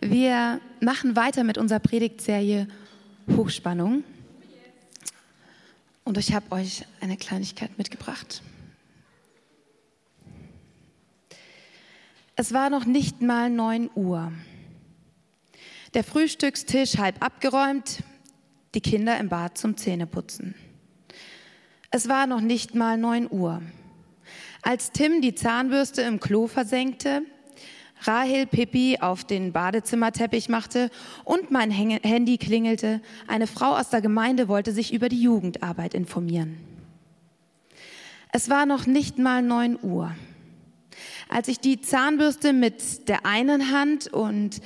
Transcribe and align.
Wir 0.00 0.60
machen 0.80 1.16
weiter 1.16 1.44
mit 1.44 1.58
unserer 1.58 1.78
Predigtserie 1.78 2.66
Hochspannung. 3.36 4.04
Und 6.04 6.18
ich 6.18 6.32
habe 6.32 6.50
euch 6.52 6.84
eine 7.00 7.16
Kleinigkeit 7.16 7.76
mitgebracht. 7.78 8.42
Es 12.36 12.54
war 12.54 12.70
noch 12.70 12.86
nicht 12.86 13.20
mal 13.20 13.50
9 13.50 13.90
Uhr. 13.94 14.32
Der 15.92 16.02
Frühstückstisch 16.02 16.96
halb 16.96 17.22
abgeräumt, 17.22 18.02
die 18.74 18.80
Kinder 18.80 19.18
im 19.18 19.28
Bad 19.28 19.58
zum 19.58 19.76
Zähneputzen. 19.76 20.54
Es 21.90 22.08
war 22.08 22.26
noch 22.26 22.40
nicht 22.40 22.74
mal 22.74 22.96
9 22.96 23.30
Uhr. 23.30 23.60
Als 24.62 24.92
Tim 24.92 25.20
die 25.20 25.34
Zahnbürste 25.34 26.02
im 26.02 26.20
Klo 26.20 26.46
versenkte, 26.46 27.22
Rahel 28.02 28.46
Pippi 28.46 28.98
auf 29.00 29.24
den 29.24 29.52
Badezimmerteppich 29.52 30.48
machte 30.48 30.90
und 31.24 31.50
mein 31.50 31.70
Handy 31.70 32.38
klingelte. 32.38 33.00
Eine 33.26 33.46
Frau 33.46 33.76
aus 33.76 33.90
der 33.90 34.00
Gemeinde 34.00 34.48
wollte 34.48 34.72
sich 34.72 34.92
über 34.92 35.08
die 35.08 35.22
Jugendarbeit 35.22 35.94
informieren. 35.94 36.58
Es 38.32 38.48
war 38.48 38.64
noch 38.64 38.86
nicht 38.86 39.18
mal 39.18 39.42
neun 39.42 39.78
Uhr. 39.82 40.14
Als 41.28 41.48
ich 41.48 41.60
die 41.60 41.80
Zahnbürste 41.80 42.52
mit 42.52 43.08
der 43.08 43.26
einen 43.26 43.72
Hand 43.72 44.08
und 44.08 44.60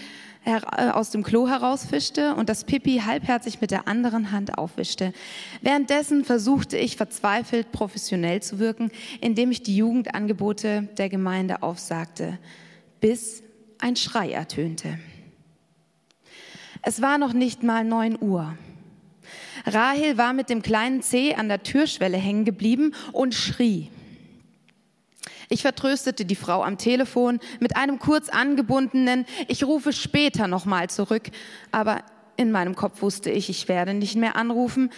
äh, 0.44 0.60
aus 0.90 1.10
dem 1.10 1.22
Klo 1.22 1.48
herausfischte 1.48 2.34
und 2.34 2.48
das 2.50 2.64
Pipi 2.64 3.02
halbherzig 3.04 3.60
mit 3.62 3.70
der 3.70 3.88
anderen 3.88 4.30
Hand 4.30 4.58
aufwischte. 4.58 5.14
Währenddessen 5.62 6.24
versuchte 6.24 6.76
ich 6.76 6.96
verzweifelt 6.96 7.72
professionell 7.72 8.42
zu 8.42 8.58
wirken, 8.58 8.90
indem 9.20 9.50
ich 9.50 9.62
die 9.62 9.76
Jugendangebote 9.76 10.88
der 10.98 11.08
Gemeinde 11.08 11.62
aufsagte 11.62 12.38
bis 13.04 13.42
ein 13.80 13.96
Schrei 13.96 14.32
ertönte. 14.32 14.98
Es 16.80 17.02
war 17.02 17.18
noch 17.18 17.34
nicht 17.34 17.62
mal 17.62 17.84
neun 17.84 18.16
Uhr. 18.18 18.56
Rahel 19.66 20.16
war 20.16 20.32
mit 20.32 20.48
dem 20.48 20.62
kleinen 20.62 21.02
Zeh 21.02 21.34
an 21.34 21.48
der 21.50 21.62
Türschwelle 21.62 22.16
hängen 22.16 22.46
geblieben 22.46 22.94
und 23.12 23.34
schrie. 23.34 23.90
Ich 25.50 25.60
vertröstete 25.60 26.24
die 26.24 26.34
Frau 26.34 26.62
am 26.62 26.78
Telefon 26.78 27.40
mit 27.60 27.76
einem 27.76 27.98
kurz 27.98 28.30
angebundenen 28.30 29.26
Ich 29.48 29.64
rufe 29.64 29.92
später 29.92 30.48
nochmal 30.48 30.88
zurück, 30.88 31.24
aber 31.72 32.02
in 32.38 32.50
meinem 32.52 32.74
Kopf 32.74 33.02
wusste 33.02 33.30
ich, 33.30 33.50
ich 33.50 33.68
werde 33.68 33.92
nicht 33.92 34.16
mehr 34.16 34.34
anrufen. 34.34 34.88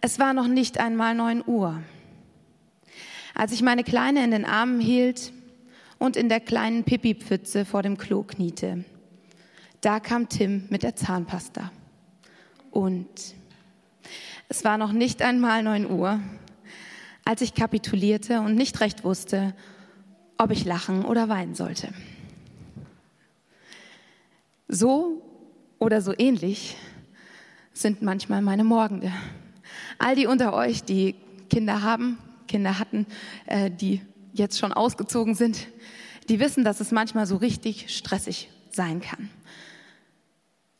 Es 0.00 0.18
war 0.18 0.32
noch 0.32 0.48
nicht 0.48 0.80
einmal 0.80 1.14
neun 1.14 1.44
Uhr. 1.46 1.80
Als 3.32 3.52
ich 3.52 3.62
meine 3.62 3.84
Kleine 3.84 4.24
in 4.24 4.32
den 4.32 4.44
Armen 4.44 4.80
hielt, 4.80 5.32
und 5.98 6.16
in 6.16 6.28
der 6.28 6.40
kleinen 6.40 6.84
Pipi-Pfütze 6.84 7.64
vor 7.64 7.82
dem 7.82 7.98
Klo 7.98 8.22
kniete. 8.22 8.84
Da 9.80 10.00
kam 10.00 10.28
Tim 10.28 10.64
mit 10.70 10.82
der 10.82 10.96
Zahnpasta. 10.96 11.70
Und 12.70 13.08
es 14.48 14.64
war 14.64 14.78
noch 14.78 14.92
nicht 14.92 15.22
einmal 15.22 15.62
neun 15.62 15.90
Uhr, 15.90 16.20
als 17.24 17.40
ich 17.40 17.54
kapitulierte 17.54 18.40
und 18.40 18.54
nicht 18.54 18.80
recht 18.80 19.04
wusste, 19.04 19.54
ob 20.38 20.50
ich 20.50 20.64
lachen 20.64 21.04
oder 21.04 21.28
weinen 21.28 21.54
sollte. 21.54 21.88
So 24.68 25.22
oder 25.78 26.00
so 26.00 26.12
ähnlich 26.16 26.76
sind 27.72 28.02
manchmal 28.02 28.42
meine 28.42 28.64
Morgende. 28.64 29.12
All 29.98 30.14
die 30.14 30.26
unter 30.26 30.54
euch, 30.54 30.82
die 30.82 31.14
Kinder 31.50 31.82
haben, 31.82 32.18
Kinder 32.48 32.78
hatten, 32.78 33.06
äh, 33.46 33.70
die 33.70 34.00
jetzt 34.34 34.58
schon 34.58 34.72
ausgezogen 34.72 35.34
sind, 35.34 35.68
die 36.28 36.40
wissen, 36.40 36.64
dass 36.64 36.80
es 36.80 36.90
manchmal 36.90 37.26
so 37.26 37.36
richtig 37.36 37.96
stressig 37.96 38.50
sein 38.70 39.00
kann. 39.00 39.30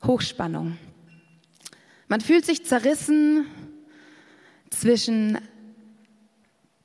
Hochspannung. 0.02 0.76
Man 2.08 2.20
fühlt 2.20 2.44
sich 2.44 2.66
zerrissen 2.66 3.46
zwischen 4.70 5.38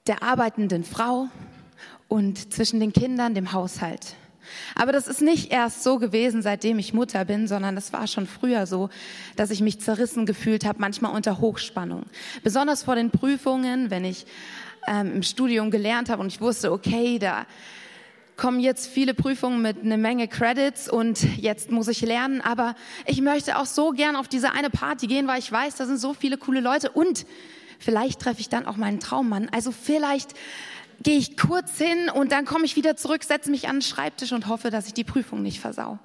der 0.07 0.23
arbeitenden 0.23 0.83
Frau 0.83 1.27
und 2.07 2.53
zwischen 2.53 2.79
den 2.79 2.93
Kindern, 2.93 3.33
dem 3.33 3.51
Haushalt. 3.51 4.15
Aber 4.75 4.91
das 4.91 5.07
ist 5.07 5.21
nicht 5.21 5.51
erst 5.51 5.83
so 5.83 5.99
gewesen, 5.99 6.41
seitdem 6.41 6.79
ich 6.79 6.93
Mutter 6.93 7.25
bin, 7.25 7.47
sondern 7.47 7.75
das 7.75 7.93
war 7.93 8.07
schon 8.07 8.25
früher 8.25 8.65
so, 8.65 8.89
dass 9.35 9.51
ich 9.51 9.61
mich 9.61 9.79
zerrissen 9.79 10.25
gefühlt 10.25 10.65
habe, 10.65 10.79
manchmal 10.79 11.15
unter 11.15 11.39
Hochspannung. 11.39 12.05
Besonders 12.43 12.83
vor 12.83 12.95
den 12.95 13.11
Prüfungen, 13.11 13.91
wenn 13.91 14.05
ich 14.05 14.25
ähm, 14.89 15.15
im 15.15 15.23
Studium 15.23 15.71
gelernt 15.71 16.09
habe 16.09 16.21
und 16.21 16.27
ich 16.27 16.41
wusste, 16.41 16.71
okay, 16.71 17.19
da 17.19 17.45
kommen 18.35 18.59
jetzt 18.59 18.87
viele 18.87 19.13
Prüfungen 19.13 19.61
mit 19.61 19.83
einer 19.83 19.97
Menge 19.97 20.27
Credits 20.27 20.89
und 20.89 21.21
jetzt 21.37 21.71
muss 21.71 21.87
ich 21.89 22.01
lernen, 22.01 22.41
aber 22.41 22.73
ich 23.05 23.21
möchte 23.21 23.57
auch 23.57 23.65
so 23.65 23.91
gern 23.91 24.15
auf 24.15 24.27
diese 24.27 24.53
eine 24.53 24.69
Party 24.69 25.07
gehen, 25.07 25.27
weil 25.27 25.39
ich 25.39 25.51
weiß, 25.51 25.75
da 25.75 25.85
sind 25.85 25.97
so 25.97 26.13
viele 26.13 26.37
coole 26.37 26.61
Leute 26.61 26.89
und 26.89 27.25
vielleicht 27.79 28.21
treffe 28.21 28.39
ich 28.39 28.49
dann 28.49 28.65
auch 28.65 28.77
meinen 28.77 28.99
Traummann. 28.99 29.49
Also 29.51 29.71
vielleicht 29.71 30.33
gehe 31.03 31.17
ich 31.17 31.37
kurz 31.37 31.77
hin 31.77 32.09
und 32.13 32.31
dann 32.31 32.45
komme 32.45 32.65
ich 32.65 32.75
wieder 32.75 32.95
zurück, 32.95 33.23
setze 33.23 33.51
mich 33.51 33.67
an 33.67 33.77
den 33.77 33.81
Schreibtisch 33.81 34.31
und 34.31 34.47
hoffe, 34.47 34.69
dass 34.69 34.87
ich 34.87 34.93
die 34.93 35.03
Prüfung 35.03 35.41
nicht 35.41 35.59
versau. 35.59 35.99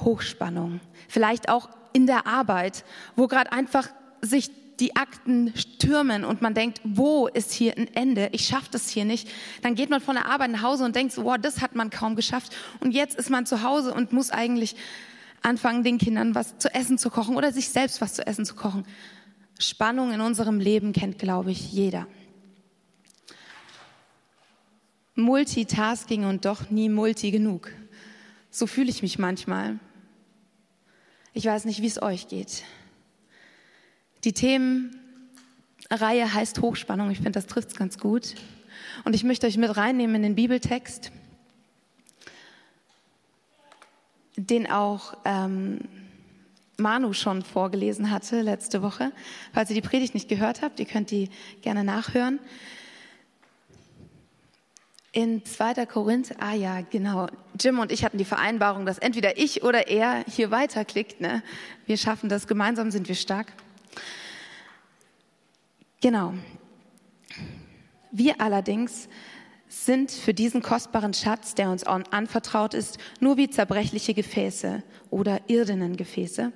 Hochspannung. 0.00 0.80
Vielleicht 1.08 1.48
auch 1.48 1.68
in 1.92 2.06
der 2.06 2.26
Arbeit, 2.26 2.84
wo 3.16 3.28
gerade 3.28 3.52
einfach 3.52 3.88
sich 4.22 4.50
die 4.80 4.96
Akten 4.96 5.52
stürmen 5.56 6.24
und 6.24 6.40
man 6.40 6.54
denkt, 6.54 6.80
wo 6.84 7.26
ist 7.26 7.52
hier 7.52 7.76
ein 7.76 7.92
Ende? 7.94 8.28
Ich 8.32 8.46
schaffe 8.46 8.68
das 8.70 8.88
hier 8.88 9.04
nicht. 9.04 9.28
Dann 9.62 9.74
geht 9.74 9.90
man 9.90 10.00
von 10.00 10.14
der 10.14 10.26
Arbeit 10.26 10.50
nach 10.50 10.62
Hause 10.62 10.84
und 10.84 10.94
denkt, 10.94 11.16
wow, 11.16 11.36
das 11.40 11.60
hat 11.60 11.74
man 11.74 11.90
kaum 11.90 12.16
geschafft. 12.16 12.54
Und 12.80 12.92
jetzt 12.92 13.16
ist 13.16 13.30
man 13.30 13.46
zu 13.46 13.62
Hause 13.62 13.92
und 13.92 14.12
muss 14.12 14.30
eigentlich 14.30 14.76
anfangen, 15.42 15.82
den 15.82 15.98
Kindern 15.98 16.34
was 16.34 16.58
zu 16.58 16.72
essen 16.74 16.98
zu 16.98 17.10
kochen 17.10 17.36
oder 17.36 17.52
sich 17.52 17.68
selbst 17.68 18.00
was 18.00 18.14
zu 18.14 18.26
essen 18.26 18.44
zu 18.44 18.54
kochen. 18.54 18.84
Spannung 19.58 20.12
in 20.12 20.20
unserem 20.20 20.60
Leben 20.60 20.92
kennt, 20.92 21.18
glaube 21.18 21.50
ich, 21.50 21.72
jeder. 21.72 22.06
Multitasking 25.16 26.24
und 26.24 26.44
doch 26.44 26.70
nie 26.70 26.88
multi 26.88 27.32
genug. 27.32 27.72
So 28.50 28.68
fühle 28.68 28.88
ich 28.88 29.02
mich 29.02 29.18
manchmal. 29.18 29.80
Ich 31.32 31.44
weiß 31.44 31.64
nicht, 31.64 31.82
wie 31.82 31.86
es 31.86 32.00
euch 32.00 32.28
geht. 32.28 32.62
Die 34.24 34.32
Themenreihe 34.32 36.32
heißt 36.32 36.60
Hochspannung. 36.60 37.10
Ich 37.10 37.18
finde, 37.18 37.32
das 37.32 37.46
trifft 37.46 37.68
es 37.68 37.76
ganz 37.76 37.98
gut. 37.98 38.34
Und 39.04 39.14
ich 39.14 39.24
möchte 39.24 39.46
euch 39.46 39.56
mit 39.56 39.76
reinnehmen 39.76 40.16
in 40.16 40.22
den 40.22 40.34
Bibeltext, 40.34 41.12
den 44.36 44.70
auch 44.70 45.16
ähm, 45.24 45.80
Manu 46.76 47.12
schon 47.12 47.42
vorgelesen 47.42 48.10
hatte 48.10 48.42
letzte 48.42 48.82
Woche. 48.82 49.12
Falls 49.52 49.70
ihr 49.70 49.74
die 49.74 49.86
Predigt 49.86 50.14
nicht 50.14 50.28
gehört 50.28 50.62
habt, 50.62 50.78
ihr 50.78 50.86
könnt 50.86 51.10
die 51.10 51.30
gerne 51.62 51.84
nachhören. 51.84 52.38
In 55.10 55.44
2. 55.44 55.86
Korinth, 55.86 56.34
ah 56.38 56.54
ja, 56.54 56.82
genau. 56.82 57.28
Jim 57.58 57.78
und 57.78 57.90
ich 57.90 58.04
hatten 58.04 58.18
die 58.18 58.24
Vereinbarung, 58.24 58.86
dass 58.86 58.98
entweder 58.98 59.38
ich 59.38 59.64
oder 59.64 59.88
er 59.88 60.24
hier 60.28 60.50
weiterklickt. 60.50 61.20
Ne? 61.20 61.42
Wir 61.86 61.96
schaffen 61.96 62.28
das, 62.28 62.46
gemeinsam 62.46 62.90
sind 62.90 63.08
wir 63.08 63.16
stark. 63.16 63.52
Genau. 66.00 66.34
Wir 68.10 68.40
allerdings 68.40 69.08
sind 69.68 70.10
für 70.10 70.32
diesen 70.32 70.62
kostbaren 70.62 71.12
Schatz, 71.12 71.54
der 71.54 71.70
uns 71.70 71.84
anvertraut 71.84 72.74
ist, 72.74 72.98
nur 73.20 73.36
wie 73.36 73.50
zerbrechliche 73.50 74.14
Gefäße 74.14 74.82
oder 75.10 75.40
irdenen 75.48 75.96
Gefäße. 75.96 76.52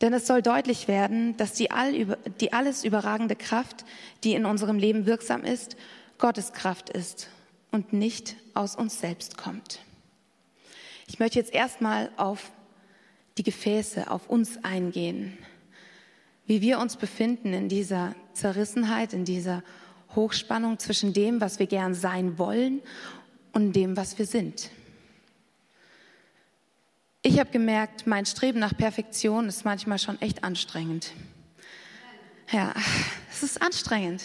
Denn 0.00 0.12
es 0.12 0.26
soll 0.26 0.42
deutlich 0.42 0.86
werden, 0.86 1.36
dass 1.38 1.54
die, 1.54 1.70
all, 1.70 2.16
die 2.40 2.52
alles 2.52 2.84
überragende 2.84 3.34
Kraft, 3.34 3.84
die 4.22 4.34
in 4.34 4.46
unserem 4.46 4.78
Leben 4.78 5.06
wirksam 5.06 5.42
ist, 5.42 5.76
Gottes 6.18 6.52
Kraft 6.52 6.88
ist 6.90 7.28
und 7.72 7.92
nicht 7.92 8.36
aus 8.54 8.76
uns 8.76 9.00
selbst 9.00 9.36
kommt. 9.36 9.80
Ich 11.08 11.18
möchte 11.18 11.38
jetzt 11.38 11.52
erstmal 11.52 12.10
auf 12.16 12.52
die 13.38 13.42
Gefäße, 13.42 14.10
auf 14.10 14.28
uns 14.28 14.62
eingehen 14.62 15.38
wie 16.48 16.62
wir 16.62 16.80
uns 16.80 16.96
befinden 16.96 17.52
in 17.52 17.68
dieser 17.68 18.14
Zerrissenheit, 18.32 19.12
in 19.12 19.26
dieser 19.26 19.62
Hochspannung 20.16 20.78
zwischen 20.78 21.12
dem, 21.12 21.42
was 21.42 21.58
wir 21.58 21.66
gern 21.66 21.94
sein 21.94 22.38
wollen 22.38 22.80
und 23.52 23.74
dem, 23.74 23.96
was 23.96 24.18
wir 24.18 24.24
sind. 24.24 24.70
Ich 27.20 27.38
habe 27.38 27.50
gemerkt, 27.50 28.06
mein 28.06 28.24
Streben 28.24 28.58
nach 28.58 28.74
Perfektion 28.74 29.46
ist 29.46 29.66
manchmal 29.66 29.98
schon 29.98 30.20
echt 30.22 30.42
anstrengend. 30.42 31.12
Ja, 32.50 32.72
es 33.30 33.42
ist 33.42 33.60
anstrengend. 33.60 34.22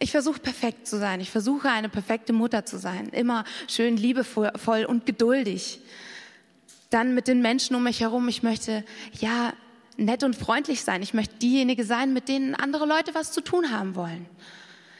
Ich 0.00 0.10
versuche 0.10 0.40
perfekt 0.40 0.88
zu 0.88 0.98
sein. 0.98 1.20
Ich 1.20 1.30
versuche 1.30 1.70
eine 1.70 1.88
perfekte 1.88 2.32
Mutter 2.32 2.66
zu 2.66 2.78
sein. 2.78 3.10
Immer 3.10 3.44
schön 3.68 3.96
liebevoll 3.96 4.84
und 4.86 5.06
geduldig. 5.06 5.78
Dann 6.90 7.14
mit 7.14 7.28
den 7.28 7.42
Menschen 7.42 7.76
um 7.76 7.84
mich 7.84 8.00
herum. 8.00 8.26
Ich 8.26 8.42
möchte, 8.42 8.84
ja, 9.12 9.52
nett 9.96 10.22
und 10.22 10.36
freundlich 10.36 10.82
sein. 10.82 11.02
Ich 11.02 11.14
möchte 11.14 11.36
diejenige 11.36 11.84
sein, 11.84 12.12
mit 12.12 12.28
denen 12.28 12.54
andere 12.54 12.86
Leute 12.86 13.14
was 13.14 13.32
zu 13.32 13.40
tun 13.40 13.70
haben 13.70 13.94
wollen. 13.94 14.26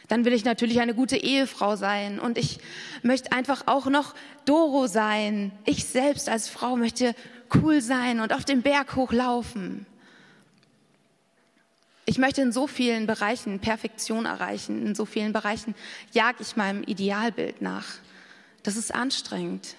Dann 0.08 0.24
will 0.24 0.32
ich 0.32 0.44
natürlich 0.44 0.80
eine 0.80 0.94
gute 0.94 1.16
Ehefrau 1.16 1.76
sein 1.76 2.20
und 2.20 2.38
ich 2.38 2.58
möchte 3.02 3.32
einfach 3.32 3.64
auch 3.66 3.86
noch 3.86 4.14
Doro 4.44 4.86
sein. 4.86 5.50
Ich 5.64 5.84
selbst 5.84 6.28
als 6.28 6.48
Frau 6.48 6.76
möchte 6.76 7.14
cool 7.54 7.80
sein 7.80 8.20
und 8.20 8.32
auf 8.32 8.44
den 8.44 8.62
Berg 8.62 8.94
hochlaufen. 8.96 9.86
Ich 12.04 12.18
möchte 12.18 12.40
in 12.40 12.52
so 12.52 12.68
vielen 12.68 13.08
Bereichen 13.08 13.58
Perfektion 13.58 14.26
erreichen, 14.26 14.86
in 14.86 14.94
so 14.94 15.04
vielen 15.04 15.32
Bereichen 15.32 15.74
jage 16.12 16.38
ich 16.40 16.54
meinem 16.54 16.84
Idealbild 16.84 17.60
nach. 17.60 17.86
Das 18.62 18.76
ist 18.76 18.94
anstrengend. 18.94 19.74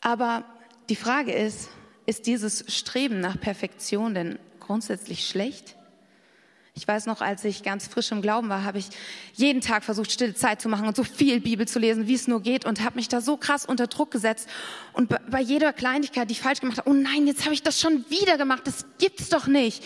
Aber 0.00 0.44
die 0.90 0.96
Frage 0.96 1.32
ist, 1.32 1.70
ist 2.04 2.26
dieses 2.26 2.64
Streben 2.66 3.20
nach 3.20 3.40
Perfektion 3.40 4.12
denn 4.12 4.38
grundsätzlich 4.58 5.26
schlecht? 5.26 5.76
Ich 6.74 6.86
weiß 6.86 7.06
noch, 7.06 7.20
als 7.20 7.44
ich 7.44 7.62
ganz 7.62 7.86
frisch 7.86 8.10
im 8.10 8.22
Glauben 8.22 8.48
war, 8.48 8.64
habe 8.64 8.78
ich 8.78 8.86
jeden 9.34 9.60
Tag 9.60 9.84
versucht, 9.84 10.10
stille 10.10 10.34
Zeit 10.34 10.60
zu 10.60 10.68
machen 10.68 10.88
und 10.88 10.96
so 10.96 11.04
viel 11.04 11.40
Bibel 11.40 11.68
zu 11.68 11.78
lesen, 11.78 12.08
wie 12.08 12.14
es 12.14 12.26
nur 12.26 12.42
geht 12.42 12.64
und 12.64 12.82
habe 12.82 12.96
mich 12.96 13.08
da 13.08 13.20
so 13.20 13.36
krass 13.36 13.64
unter 13.64 13.86
Druck 13.86 14.10
gesetzt. 14.10 14.48
Und 14.92 15.14
bei 15.30 15.40
jeder 15.40 15.72
Kleinigkeit, 15.72 16.28
die 16.28 16.32
ich 16.32 16.40
falsch 16.40 16.60
gemacht 16.60 16.78
habe, 16.78 16.90
oh 16.90 16.94
nein, 16.94 17.26
jetzt 17.26 17.44
habe 17.44 17.54
ich 17.54 17.62
das 17.62 17.80
schon 17.80 18.04
wieder 18.08 18.36
gemacht, 18.36 18.62
das 18.66 18.86
gibt's 18.98 19.28
doch 19.28 19.46
nicht. 19.46 19.84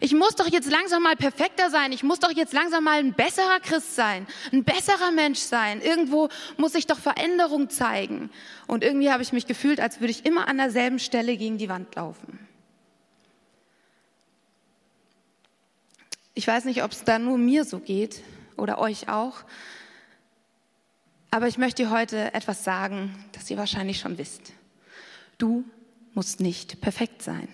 Ich 0.00 0.14
muss 0.14 0.36
doch 0.36 0.46
jetzt 0.46 0.70
langsam 0.70 1.02
mal 1.02 1.16
perfekter 1.16 1.70
sein. 1.70 1.92
Ich 1.92 2.02
muss 2.02 2.20
doch 2.20 2.30
jetzt 2.30 2.52
langsam 2.52 2.84
mal 2.84 2.98
ein 2.98 3.14
besserer 3.14 3.60
Christ 3.60 3.96
sein, 3.96 4.26
ein 4.52 4.64
besserer 4.64 5.10
Mensch 5.10 5.40
sein. 5.40 5.80
Irgendwo 5.80 6.28
muss 6.56 6.74
ich 6.74 6.86
doch 6.86 6.98
Veränderung 6.98 7.68
zeigen. 7.68 8.30
Und 8.66 8.84
irgendwie 8.84 9.10
habe 9.10 9.22
ich 9.22 9.32
mich 9.32 9.46
gefühlt, 9.46 9.80
als 9.80 10.00
würde 10.00 10.12
ich 10.12 10.24
immer 10.24 10.48
an 10.48 10.58
derselben 10.58 10.98
Stelle 10.98 11.36
gegen 11.36 11.58
die 11.58 11.68
Wand 11.68 11.94
laufen. 11.96 12.38
Ich 16.34 16.46
weiß 16.46 16.66
nicht, 16.66 16.84
ob 16.84 16.92
es 16.92 17.02
da 17.02 17.18
nur 17.18 17.36
mir 17.36 17.64
so 17.64 17.80
geht 17.80 18.22
oder 18.56 18.78
euch 18.78 19.08
auch. 19.08 19.42
Aber 21.30 21.48
ich 21.48 21.58
möchte 21.58 21.82
dir 21.82 21.90
heute 21.90 22.32
etwas 22.32 22.62
sagen, 22.62 23.24
das 23.32 23.50
ihr 23.50 23.56
wahrscheinlich 23.56 23.98
schon 23.98 24.18
wisst. 24.18 24.52
Du 25.36 25.64
musst 26.14 26.40
nicht 26.40 26.80
perfekt 26.80 27.22
sein. 27.22 27.48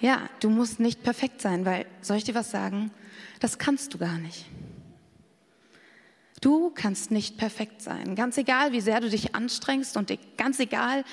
Ja, 0.00 0.28
du 0.40 0.48
musst 0.48 0.80
nicht 0.80 1.02
perfekt 1.02 1.40
sein, 1.42 1.64
weil, 1.64 1.86
soll 2.00 2.16
ich 2.16 2.24
dir 2.24 2.34
was 2.34 2.50
sagen? 2.50 2.90
Das 3.38 3.58
kannst 3.58 3.92
du 3.92 3.98
gar 3.98 4.18
nicht. 4.18 4.46
Du 6.40 6.70
kannst 6.70 7.10
nicht 7.10 7.36
perfekt 7.36 7.82
sein. 7.82 8.14
Ganz 8.14 8.38
egal, 8.38 8.72
wie 8.72 8.80
sehr 8.80 9.00
du 9.00 9.10
dich 9.10 9.34
anstrengst 9.34 9.98
und 9.98 10.10
ganz 10.38 10.58
egal, 10.58 11.04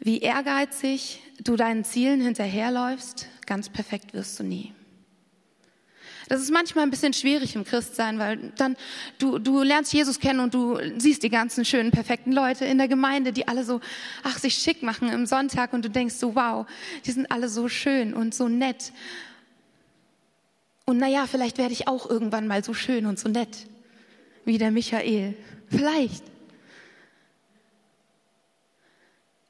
wie 0.00 0.20
ehrgeizig 0.20 1.22
du 1.42 1.56
deinen 1.56 1.84
Zielen 1.84 2.22
hinterherläufst, 2.22 3.28
ganz 3.46 3.68
perfekt 3.68 4.14
wirst 4.14 4.40
du 4.40 4.44
nie. 4.44 4.72
Das 6.28 6.40
ist 6.40 6.50
manchmal 6.50 6.84
ein 6.84 6.90
bisschen 6.90 7.12
schwierig 7.12 7.54
im 7.54 7.64
Christsein, 7.64 8.18
weil 8.18 8.52
dann 8.56 8.76
du, 9.18 9.38
du 9.38 9.62
lernst 9.62 9.92
Jesus 9.92 10.18
kennen 10.18 10.40
und 10.40 10.54
du 10.54 10.78
siehst 10.98 11.22
die 11.22 11.28
ganzen 11.28 11.64
schönen, 11.64 11.90
perfekten 11.90 12.32
Leute 12.32 12.64
in 12.64 12.78
der 12.78 12.88
Gemeinde, 12.88 13.32
die 13.32 13.46
alle 13.46 13.64
so, 13.64 13.80
ach, 14.22 14.38
sich 14.38 14.54
schick 14.54 14.82
machen 14.82 15.08
im 15.10 15.26
Sonntag 15.26 15.72
und 15.72 15.84
du 15.84 15.90
denkst 15.90 16.14
so, 16.14 16.34
wow, 16.34 16.66
die 17.04 17.10
sind 17.10 17.30
alle 17.30 17.48
so 17.48 17.68
schön 17.68 18.14
und 18.14 18.34
so 18.34 18.48
nett. 18.48 18.92
Und 20.86 20.98
naja, 20.98 21.26
vielleicht 21.26 21.58
werde 21.58 21.72
ich 21.72 21.88
auch 21.88 22.08
irgendwann 22.08 22.46
mal 22.46 22.64
so 22.64 22.74
schön 22.74 23.06
und 23.06 23.18
so 23.18 23.28
nett 23.28 23.66
wie 24.44 24.58
der 24.58 24.70
Michael. 24.70 25.34
Vielleicht. 25.68 26.22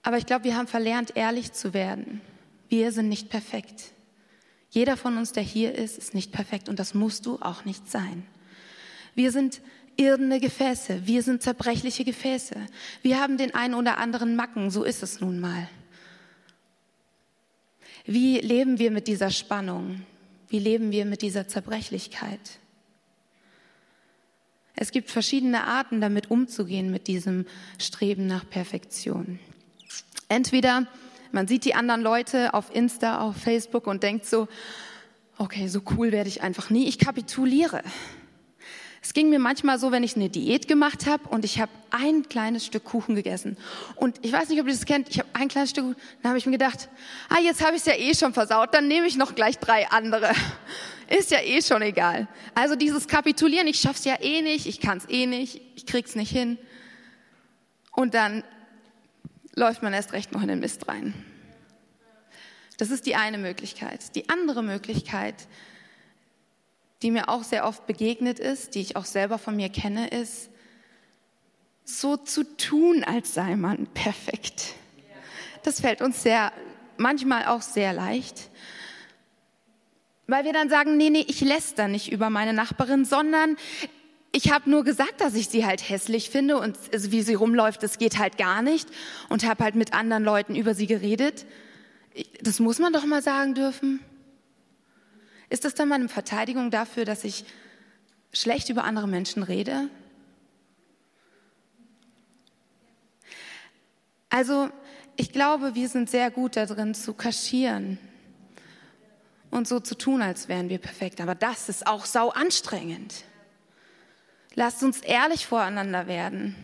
Aber 0.02 0.18
ich 0.18 0.26
glaube, 0.26 0.44
wir 0.44 0.56
haben 0.56 0.68
verlernt, 0.68 1.16
ehrlich 1.16 1.52
zu 1.52 1.74
werden. 1.74 2.20
Wir 2.68 2.92
sind 2.92 3.08
nicht 3.08 3.30
perfekt. 3.30 3.93
Jeder 4.74 4.96
von 4.96 5.16
uns, 5.16 5.30
der 5.30 5.44
hier 5.44 5.72
ist, 5.72 5.96
ist 5.96 6.14
nicht 6.14 6.32
perfekt 6.32 6.68
und 6.68 6.80
das 6.80 6.94
musst 6.94 7.26
du 7.26 7.38
auch 7.40 7.64
nicht 7.64 7.88
sein. 7.88 8.26
Wir 9.14 9.30
sind 9.30 9.60
irdene 9.96 10.40
Gefäße, 10.40 11.06
wir 11.06 11.22
sind 11.22 11.44
zerbrechliche 11.44 12.04
Gefäße. 12.04 12.56
Wir 13.00 13.20
haben 13.20 13.38
den 13.38 13.54
einen 13.54 13.74
oder 13.74 13.98
anderen 13.98 14.34
Macken, 14.34 14.72
so 14.72 14.82
ist 14.82 15.04
es 15.04 15.20
nun 15.20 15.38
mal. 15.38 15.68
Wie 18.04 18.40
leben 18.40 18.80
wir 18.80 18.90
mit 18.90 19.06
dieser 19.06 19.30
Spannung? 19.30 20.04
Wie 20.48 20.58
leben 20.58 20.90
wir 20.90 21.04
mit 21.04 21.22
dieser 21.22 21.46
Zerbrechlichkeit? 21.46 22.58
Es 24.74 24.90
gibt 24.90 25.08
verschiedene 25.08 25.68
Arten, 25.68 26.00
damit 26.00 26.32
umzugehen, 26.32 26.90
mit 26.90 27.06
diesem 27.06 27.46
Streben 27.78 28.26
nach 28.26 28.50
Perfektion. 28.50 29.38
Entweder 30.28 30.88
man 31.34 31.48
sieht 31.48 31.64
die 31.64 31.74
anderen 31.74 32.00
Leute 32.00 32.54
auf 32.54 32.74
Insta, 32.74 33.20
auf 33.20 33.36
Facebook 33.36 33.86
und 33.88 34.02
denkt 34.02 34.24
so, 34.24 34.46
okay, 35.36 35.66
so 35.66 35.82
cool 35.96 36.12
werde 36.12 36.28
ich 36.28 36.42
einfach 36.42 36.70
nie. 36.70 36.86
Ich 36.86 36.98
kapituliere. 36.98 37.82
Es 39.02 39.12
ging 39.12 39.28
mir 39.28 39.40
manchmal 39.40 39.78
so, 39.78 39.92
wenn 39.92 40.02
ich 40.02 40.16
eine 40.16 40.30
Diät 40.30 40.68
gemacht 40.68 41.06
habe 41.06 41.28
und 41.28 41.44
ich 41.44 41.60
habe 41.60 41.70
ein 41.90 42.26
kleines 42.28 42.64
Stück 42.64 42.84
Kuchen 42.84 43.16
gegessen. 43.16 43.58
Und 43.96 44.24
ich 44.24 44.32
weiß 44.32 44.48
nicht, 44.48 44.60
ob 44.60 44.66
ihr 44.66 44.72
das 44.72 44.86
kennt, 44.86 45.10
ich 45.10 45.18
habe 45.18 45.28
ein 45.34 45.48
kleines 45.48 45.70
Stück, 45.70 45.96
dann 46.22 46.30
habe 46.30 46.38
ich 46.38 46.46
mir 46.46 46.52
gedacht, 46.52 46.88
ah, 47.28 47.40
jetzt 47.42 47.62
habe 47.62 47.76
ich 47.76 47.80
es 47.80 47.86
ja 47.86 47.94
eh 47.94 48.14
schon 48.14 48.32
versaut, 48.32 48.72
dann 48.72 48.86
nehme 48.86 49.06
ich 49.06 49.16
noch 49.16 49.34
gleich 49.34 49.58
drei 49.58 49.88
andere. 49.90 50.30
Ist 51.08 51.32
ja 51.32 51.40
eh 51.42 51.60
schon 51.60 51.82
egal. 51.82 52.28
Also 52.54 52.76
dieses 52.76 53.08
Kapitulieren, 53.08 53.66
ich 53.66 53.80
schaff's 53.80 54.04
ja 54.04 54.22
eh 54.22 54.40
nicht, 54.40 54.66
ich 54.66 54.80
kann 54.80 54.98
es 54.98 55.08
eh 55.10 55.26
nicht, 55.26 55.60
ich 55.74 55.84
krieg's 55.84 56.14
nicht 56.14 56.30
hin. 56.30 56.58
Und 57.90 58.14
dann 58.14 58.42
läuft 59.54 59.82
man 59.82 59.92
erst 59.92 60.12
recht 60.12 60.32
noch 60.32 60.42
in 60.42 60.48
den 60.48 60.60
Mist 60.60 60.88
rein. 60.88 61.14
Das 62.76 62.90
ist 62.90 63.06
die 63.06 63.14
eine 63.14 63.38
Möglichkeit. 63.38 64.14
Die 64.16 64.28
andere 64.28 64.62
Möglichkeit, 64.62 65.34
die 67.02 67.10
mir 67.10 67.28
auch 67.28 67.44
sehr 67.44 67.66
oft 67.66 67.86
begegnet 67.86 68.38
ist, 68.38 68.74
die 68.74 68.80
ich 68.80 68.96
auch 68.96 69.04
selber 69.04 69.38
von 69.38 69.56
mir 69.56 69.68
kenne, 69.68 70.08
ist, 70.08 70.50
so 71.84 72.16
zu 72.16 72.44
tun, 72.56 73.04
als 73.04 73.34
sei 73.34 73.56
man 73.56 73.86
perfekt. 73.88 74.74
Das 75.62 75.80
fällt 75.80 76.02
uns 76.02 76.22
sehr, 76.22 76.52
manchmal 76.96 77.46
auch 77.46 77.62
sehr 77.62 77.92
leicht. 77.92 78.50
Weil 80.26 80.44
wir 80.44 80.54
dann 80.54 80.70
sagen, 80.70 80.96
nee, 80.96 81.10
nee, 81.10 81.24
ich 81.28 81.42
läster 81.42 81.86
nicht 81.88 82.10
über 82.10 82.30
meine 82.30 82.54
Nachbarin, 82.54 83.04
sondern 83.04 83.56
ich 84.34 84.50
habe 84.50 84.68
nur 84.68 84.82
gesagt, 84.82 85.20
dass 85.20 85.34
ich 85.34 85.48
sie 85.48 85.64
halt 85.64 85.88
hässlich 85.88 86.28
finde 86.28 86.58
und 86.58 86.76
also 86.92 87.12
wie 87.12 87.22
sie 87.22 87.34
rumläuft, 87.34 87.84
das 87.84 87.98
geht 87.98 88.18
halt 88.18 88.36
gar 88.36 88.62
nicht 88.62 88.88
und 89.28 89.46
habe 89.46 89.62
halt 89.62 89.76
mit 89.76 89.94
anderen 89.94 90.24
Leuten 90.24 90.56
über 90.56 90.74
sie 90.74 90.88
geredet. 90.88 91.46
Das 92.42 92.58
muss 92.58 92.80
man 92.80 92.92
doch 92.92 93.06
mal 93.06 93.22
sagen 93.22 93.54
dürfen. 93.54 94.00
Ist 95.50 95.64
das 95.64 95.74
dann 95.74 95.88
meine 95.88 96.08
Verteidigung 96.08 96.72
dafür, 96.72 97.04
dass 97.04 97.22
ich 97.22 97.44
schlecht 98.32 98.70
über 98.70 98.82
andere 98.82 99.06
Menschen 99.06 99.44
rede? 99.44 99.88
Also 104.30 104.68
ich 105.14 105.30
glaube, 105.30 105.76
wir 105.76 105.88
sind 105.88 106.10
sehr 106.10 106.32
gut 106.32 106.56
darin 106.56 106.94
zu 106.94 107.14
kaschieren 107.14 107.98
und 109.52 109.68
so 109.68 109.78
zu 109.78 109.94
tun, 109.94 110.22
als 110.22 110.48
wären 110.48 110.70
wir 110.70 110.78
perfekt. 110.78 111.20
Aber 111.20 111.36
das 111.36 111.68
ist 111.68 111.86
auch 111.86 112.04
sau 112.04 112.30
anstrengend. 112.30 113.14
Lasst 114.54 114.82
uns 114.82 115.00
ehrlich 115.00 115.46
voreinander 115.46 116.06
werden. 116.06 116.54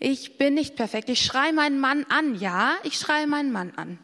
Ich 0.00 0.38
bin 0.38 0.54
nicht 0.54 0.76
perfekt. 0.76 1.08
Ich 1.08 1.24
schreie 1.24 1.52
meinen 1.52 1.80
Mann 1.80 2.04
an. 2.08 2.34
Ja, 2.36 2.76
ich 2.82 2.98
schreie 2.98 3.26
meinen 3.26 3.52
Mann 3.52 3.72
an. 3.76 3.98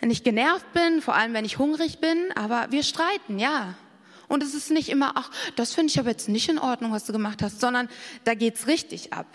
Wenn 0.00 0.10
ich 0.10 0.22
genervt 0.22 0.72
bin, 0.72 1.02
vor 1.02 1.14
allem 1.14 1.34
wenn 1.34 1.44
ich 1.44 1.58
hungrig 1.58 1.98
bin, 1.98 2.30
aber 2.34 2.68
wir 2.70 2.82
streiten, 2.82 3.38
ja. 3.38 3.74
Und 4.28 4.42
es 4.42 4.54
ist 4.54 4.70
nicht 4.70 4.90
immer, 4.90 5.12
ach, 5.16 5.30
das 5.56 5.74
finde 5.74 5.90
ich 5.90 5.98
aber 5.98 6.10
jetzt 6.10 6.28
nicht 6.28 6.48
in 6.48 6.58
Ordnung, 6.58 6.92
was 6.92 7.04
du 7.04 7.12
gemacht 7.12 7.42
hast, 7.42 7.60
sondern 7.60 7.88
da 8.24 8.34
geht's 8.34 8.66
richtig 8.66 9.12
ab. 9.12 9.26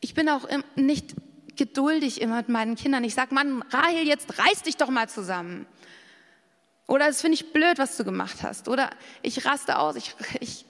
Ich 0.00 0.14
bin 0.14 0.28
auch 0.28 0.48
nicht 0.74 1.14
geduldig 1.56 2.20
immer 2.20 2.36
mit 2.36 2.48
meinen 2.48 2.76
Kindern. 2.76 3.04
Ich 3.04 3.14
sag, 3.14 3.32
Mann, 3.32 3.62
Rahel, 3.70 4.06
jetzt 4.06 4.38
reiß 4.38 4.62
dich 4.62 4.76
doch 4.76 4.88
mal 4.88 5.08
zusammen. 5.08 5.66
Oder 6.86 7.06
das 7.08 7.20
finde 7.20 7.34
ich 7.34 7.52
blöd, 7.52 7.78
was 7.78 7.96
du 7.96 8.04
gemacht 8.04 8.38
hast. 8.42 8.68
Oder 8.68 8.90
ich 9.22 9.44
raste 9.44 9.78
aus, 9.78 9.96
ich, 9.96 10.14
ich 10.40 10.64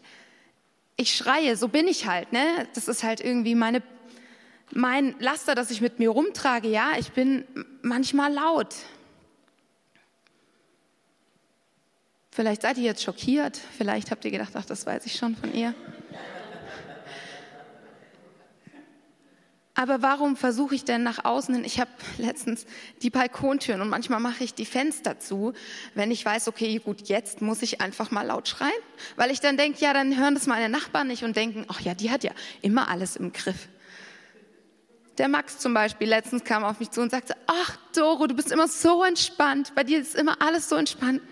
ich 1.01 1.17
schreie, 1.17 1.57
so 1.57 1.69
bin 1.69 1.87
ich 1.87 2.07
halt, 2.07 2.33
ne? 2.33 2.67
Das 2.75 2.89
ist 2.89 3.05
halt 3.05 3.21
irgendwie 3.21 3.55
meine, 3.55 3.83
mein 4.73 5.15
Laster, 5.21 5.55
das 5.55 5.71
ich 5.71 5.81
mit 5.81 6.01
mir 6.01 6.11
rumtrage. 6.11 6.69
Ja, 6.69 6.99
ich 6.99 7.13
bin 7.13 7.45
manchmal 7.83 8.33
laut. 8.33 8.75
Vielleicht 12.33 12.63
seid 12.63 12.79
ihr 12.79 12.85
jetzt 12.85 13.05
schockiert. 13.05 13.57
Vielleicht 13.57 14.11
habt 14.11 14.25
ihr 14.25 14.33
gedacht, 14.33 14.51
ach, 14.55 14.65
das 14.65 14.87
weiß 14.87 15.07
ich 15.07 15.15
schon 15.15 15.37
von 15.37 15.55
ihr. 15.55 15.73
Aber 19.79 20.03
warum 20.03 20.35
versuche 20.35 20.75
ich 20.75 20.85
denn 20.85 21.05
nach 21.05 21.25
außen 21.25 21.55
hin? 21.55 21.65
Ich 21.65 21.79
habe 21.79 21.89
letztens 22.17 22.67
die 23.01 23.11
Balkontüren 23.11 23.81
und 23.81 23.89
manchmal 23.89 24.19
mache 24.19 24.43
ich 24.43 24.53
die 24.53 24.67
Fenster 24.67 25.21
zu, 25.21 25.53
wenn 25.95 26.11
ich 26.11 26.25
weiß, 26.25 26.49
okay, 26.49 26.81
gut, 26.85 27.09
jetzt 27.09 27.43
muss 27.43 27.63
ich 27.63 27.81
einfach 27.81 28.11
mal 28.11 28.27
laut 28.27 28.49
schreien, 28.49 28.73
weil 29.15 29.31
ich 29.31 29.39
dann 29.39 29.57
denke, 29.57 29.79
ja, 29.81 29.93
dann 29.93 30.19
hören 30.19 30.35
das 30.35 30.49
meine 30.49 30.69
Nachbarn 30.69 31.07
nicht 31.07 31.23
und 31.23 31.37
denken, 31.37 31.65
ach 31.69 31.81
ja, 31.81 31.95
die 31.95 32.11
hat 32.11 32.25
ja 32.25 32.33
immer 32.61 32.89
alles 32.89 33.15
im 33.15 33.33
Griff. 33.33 33.69
Der 35.17 35.29
Max 35.29 35.61
zum 35.61 35.75
Beispiel 35.75 36.09
letztens 36.09 36.43
kam 36.43 36.65
auf 36.65 36.81
mich 36.81 36.91
zu 36.91 37.01
und 37.01 37.13
sagte, 37.13 37.37
ach 37.47 37.77
Doro, 37.95 38.27
du 38.27 38.35
bist 38.35 38.51
immer 38.51 38.67
so 38.67 39.05
entspannt, 39.05 39.77
bei 39.77 39.85
dir 39.85 40.01
ist 40.01 40.17
immer 40.17 40.43
alles 40.43 40.69
so 40.69 40.75
entspannt. 40.75 41.23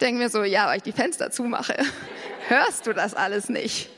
denke 0.00 0.22
mir 0.22 0.30
so, 0.30 0.44
ja, 0.44 0.68
weil 0.68 0.76
ich 0.76 0.84
die 0.84 0.92
Fenster 0.92 1.32
zumache, 1.32 1.74
hörst 2.46 2.86
du 2.86 2.92
das 2.92 3.14
alles 3.14 3.48
nicht. 3.48 3.90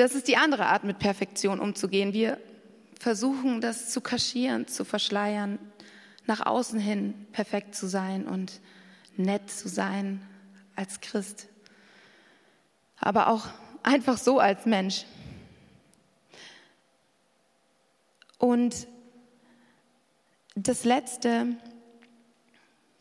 Das 0.00 0.14
ist 0.14 0.28
die 0.28 0.38
andere 0.38 0.64
Art, 0.64 0.82
mit 0.82 0.98
Perfektion 0.98 1.60
umzugehen. 1.60 2.14
Wir 2.14 2.40
versuchen, 2.98 3.60
das 3.60 3.90
zu 3.90 4.00
kaschieren, 4.00 4.66
zu 4.66 4.86
verschleiern, 4.86 5.58
nach 6.24 6.40
außen 6.40 6.80
hin 6.80 7.26
perfekt 7.32 7.74
zu 7.74 7.86
sein 7.86 8.26
und 8.26 8.62
nett 9.18 9.50
zu 9.50 9.68
sein 9.68 10.26
als 10.74 11.02
Christ, 11.02 11.48
aber 12.96 13.28
auch 13.28 13.48
einfach 13.82 14.16
so 14.16 14.38
als 14.38 14.64
Mensch. 14.64 15.04
Und 18.38 18.86
das 20.54 20.84
Letzte, 20.84 21.58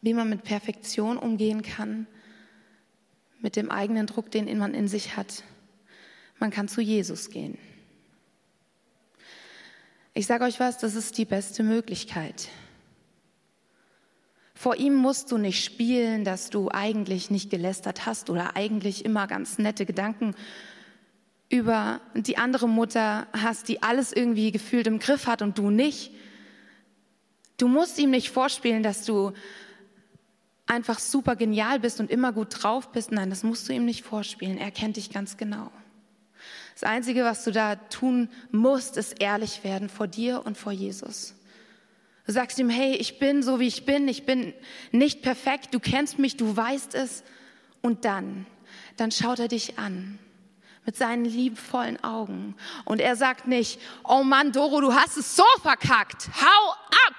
wie 0.02 0.14
man 0.14 0.28
mit 0.28 0.44
Perfektion 0.44 1.18
umgehen 1.18 1.62
kann, 1.62 2.08
mit 3.40 3.56
dem 3.56 3.72
eigenen 3.72 4.06
Druck, 4.06 4.32
den 4.32 4.58
man 4.58 4.74
in 4.74 4.90
sich 4.90 5.16
hat, 5.16 5.46
man 6.40 6.52
kann 6.52 6.68
zu 6.68 6.82
Jesus 6.82 7.30
gehen. 7.30 7.58
Ich 10.14 10.26
sage 10.26 10.44
euch 10.44 10.60
was, 10.60 10.78
das 10.78 10.96
ist 10.96 11.18
die 11.18 11.26
beste 11.26 11.64
Möglichkeit. 11.64 12.50
Vor 14.54 14.76
ihm 14.76 14.94
musst 14.94 15.32
du 15.32 15.38
nicht 15.38 15.64
spielen, 15.64 16.26
dass 16.26 16.50
du 16.50 16.70
eigentlich 16.70 17.32
nicht 17.32 17.50
gelästert 17.50 18.06
hast 18.06 18.30
oder 18.30 18.58
eigentlich 18.58 19.06
immer 19.06 19.28
ganz 19.28 19.58
nette 19.58 19.86
Gedanken 19.86 20.36
über 21.48 22.02
die 22.14 22.38
andere 22.38 22.68
Mutter 22.68 23.28
hast, 23.32 23.70
die 23.70 23.82
alles 23.82 24.12
irgendwie 24.12 24.52
gefühlt 24.52 24.88
im 24.88 25.00
Griff 25.00 25.28
hat 25.28 25.42
und 25.42 25.58
du 25.58 25.70
nicht. 25.70 26.12
Du 27.58 27.68
musst 27.68 27.98
ihm 28.00 28.12
nicht 28.12 28.32
vorspielen, 28.32 28.84
dass 28.84 29.06
du 29.06 29.32
einfach 30.68 31.00
super 31.00 31.36
genial 31.36 31.80
bist 31.80 32.00
und 32.00 32.12
immer 32.12 32.34
gut 32.34 32.62
drauf 32.62 32.92
bist. 32.92 33.12
Nein, 33.12 33.30
das 33.30 33.44
musst 33.44 33.68
du 33.68 33.74
ihm 33.74 33.86
nicht 33.86 34.04
vorspielen. 34.04 34.58
Er 34.58 34.72
kennt 34.72 34.98
dich 34.98 35.10
ganz 35.10 35.38
genau. 35.38 35.72
Das 36.80 36.90
Einzige, 36.90 37.26
was 37.26 37.44
du 37.44 37.52
da 37.52 37.76
tun 37.76 38.30
musst, 38.52 38.96
ist 38.96 39.20
ehrlich 39.22 39.66
werden 39.66 39.90
vor 39.90 40.08
dir 40.08 40.46
und 40.46 40.58
vor 40.58 40.72
Jesus. 40.72 41.36
Du 42.26 42.32
sagst 42.32 42.58
ihm, 42.58 42.70
hey, 42.70 42.96
ich 42.96 43.20
bin 43.20 43.44
so, 43.44 43.60
wie 43.60 43.68
ich 43.68 43.86
bin, 43.86 44.08
ich 44.08 44.26
bin 44.26 44.54
nicht 44.94 45.22
perfekt, 45.22 45.74
du 45.74 45.82
kennst 45.82 46.20
mich, 46.20 46.38
du 46.38 46.56
weißt 46.56 46.96
es. 46.96 47.26
Und 47.82 48.06
dann, 48.06 48.46
dann 48.96 49.12
schaut 49.12 49.40
er 49.40 49.50
dich 49.50 49.78
an 49.78 50.20
mit 50.86 50.96
seinen 50.96 51.26
liebevollen 51.26 52.02
Augen. 52.02 52.56
Und 52.86 53.02
er 53.02 53.18
sagt 53.18 53.46
nicht, 53.46 53.82
oh 54.06 54.24
Mann, 54.24 54.54
Doro, 54.54 54.80
du 54.80 54.94
hast 54.94 55.18
es 55.18 55.36
so 55.36 55.44
verkackt, 55.62 56.30
hau 56.30 56.72
ab. 56.72 57.16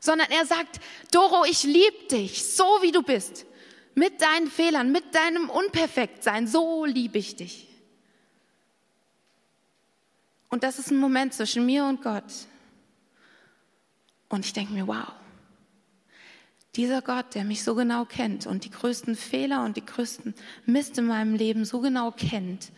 Sondern 0.00 0.30
er 0.30 0.44
sagt, 0.44 0.80
Doro, 1.12 1.46
ich 1.46 1.62
liebe 1.62 2.08
dich, 2.10 2.44
so 2.44 2.64
wie 2.82 2.92
du 2.92 3.02
bist. 3.02 3.46
Mit 3.94 4.20
deinen 4.20 4.50
Fehlern, 4.50 4.92
mit 4.92 5.14
deinem 5.14 5.48
Unperfektsein, 5.48 6.46
so 6.46 6.84
liebe 6.84 7.16
ich 7.16 7.36
dich. 7.36 7.66
Und 10.48 10.62
das 10.62 10.78
ist 10.78 10.90
ein 10.90 10.98
Moment 10.98 11.34
zwischen 11.34 11.66
mir 11.66 11.84
und 11.84 12.02
Gott. 12.02 12.46
Und 14.28 14.44
ich 14.44 14.52
denke 14.52 14.72
mir, 14.72 14.86
wow, 14.86 15.12
dieser 16.76 17.00
Gott, 17.00 17.34
der 17.34 17.44
mich 17.44 17.64
so 17.64 17.74
genau 17.74 18.04
kennt 18.04 18.46
und 18.46 18.64
die 18.64 18.70
größten 18.70 19.16
Fehler 19.16 19.64
und 19.64 19.76
die 19.76 19.86
größten 19.86 20.34
Mist 20.66 20.98
in 20.98 21.06
meinem 21.06 21.34
Leben 21.34 21.64
so 21.64 21.80
genau 21.80 22.10
kennt, 22.10 22.70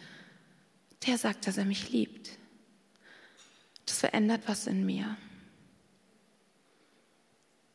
der 1.06 1.18
sagt, 1.18 1.46
dass 1.46 1.58
er 1.58 1.64
mich 1.64 1.90
liebt. 1.90 2.30
Das 3.86 3.98
verändert 3.98 4.42
was 4.46 4.66
in 4.66 4.86
mir. 4.86 5.16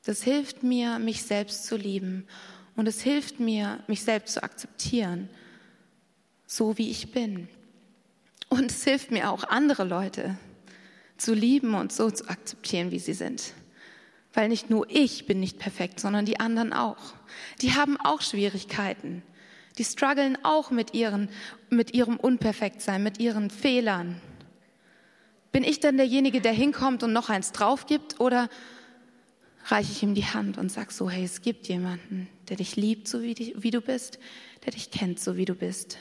Das 0.05 0.23
hilft 0.23 0.63
mir, 0.63 0.99
mich 0.99 1.23
selbst 1.23 1.65
zu 1.65 1.75
lieben. 1.75 2.27
Und 2.75 2.87
es 2.87 3.01
hilft 3.01 3.39
mir, 3.39 3.83
mich 3.87 4.03
selbst 4.03 4.33
zu 4.33 4.43
akzeptieren, 4.43 5.29
so 6.45 6.77
wie 6.77 6.89
ich 6.89 7.11
bin. 7.11 7.47
Und 8.53 8.69
es 8.69 8.83
hilft 8.83 9.09
mir 9.09 9.31
auch, 9.31 9.45
andere 9.45 9.83
Leute 9.83 10.37
zu 11.17 11.33
lieben 11.33 11.73
und 11.73 11.91
so 11.91 12.11
zu 12.11 12.29
akzeptieren, 12.29 12.91
wie 12.91 12.99
sie 12.99 13.15
sind. 13.15 13.55
Weil 14.31 14.47
nicht 14.47 14.69
nur 14.69 14.85
ich 14.91 15.25
bin 15.25 15.39
nicht 15.39 15.57
perfekt, 15.57 15.99
sondern 15.99 16.27
die 16.27 16.39
anderen 16.39 16.71
auch. 16.71 17.15
Die 17.63 17.73
haben 17.73 17.97
auch 17.99 18.21
Schwierigkeiten. 18.21 19.23
Die 19.79 19.83
strugglen 19.83 20.37
auch 20.43 20.69
mit, 20.69 20.93
ihren, 20.93 21.29
mit 21.71 21.95
ihrem 21.95 22.17
Unperfektsein, 22.17 23.01
mit 23.01 23.19
ihren 23.19 23.49
Fehlern. 23.49 24.21
Bin 25.51 25.63
ich 25.63 25.79
dann 25.79 25.97
derjenige, 25.97 26.39
der 26.39 26.53
hinkommt 26.53 27.01
und 27.01 27.11
noch 27.11 27.29
eins 27.29 27.53
drauf 27.53 27.87
gibt 27.87 28.19
oder 28.19 28.49
reiche 29.65 29.91
ich 29.91 30.03
ihm 30.03 30.13
die 30.13 30.25
Hand 30.25 30.59
und 30.59 30.71
sag 30.71 30.91
so, 30.91 31.09
hey, 31.09 31.23
es 31.23 31.41
gibt 31.41 31.67
jemanden, 31.69 32.29
der 32.49 32.57
dich 32.57 32.75
liebt, 32.75 33.07
so 33.07 33.23
wie, 33.23 33.33
die, 33.33 33.55
wie 33.57 33.71
du 33.71 33.81
bist, 33.81 34.19
der 34.63 34.73
dich 34.73 34.91
kennt, 34.91 35.19
so 35.19 35.37
wie 35.37 35.45
du 35.45 35.55
bist. 35.55 35.97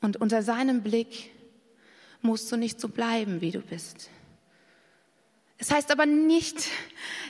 Und 0.00 0.16
unter 0.16 0.42
seinem 0.42 0.82
Blick 0.82 1.30
musst 2.22 2.50
du 2.50 2.56
nicht 2.56 2.80
so 2.80 2.88
bleiben, 2.88 3.40
wie 3.40 3.50
du 3.50 3.60
bist. 3.60 4.10
Es 5.58 5.70
heißt 5.70 5.90
aber 5.90 6.06
nicht, 6.06 6.68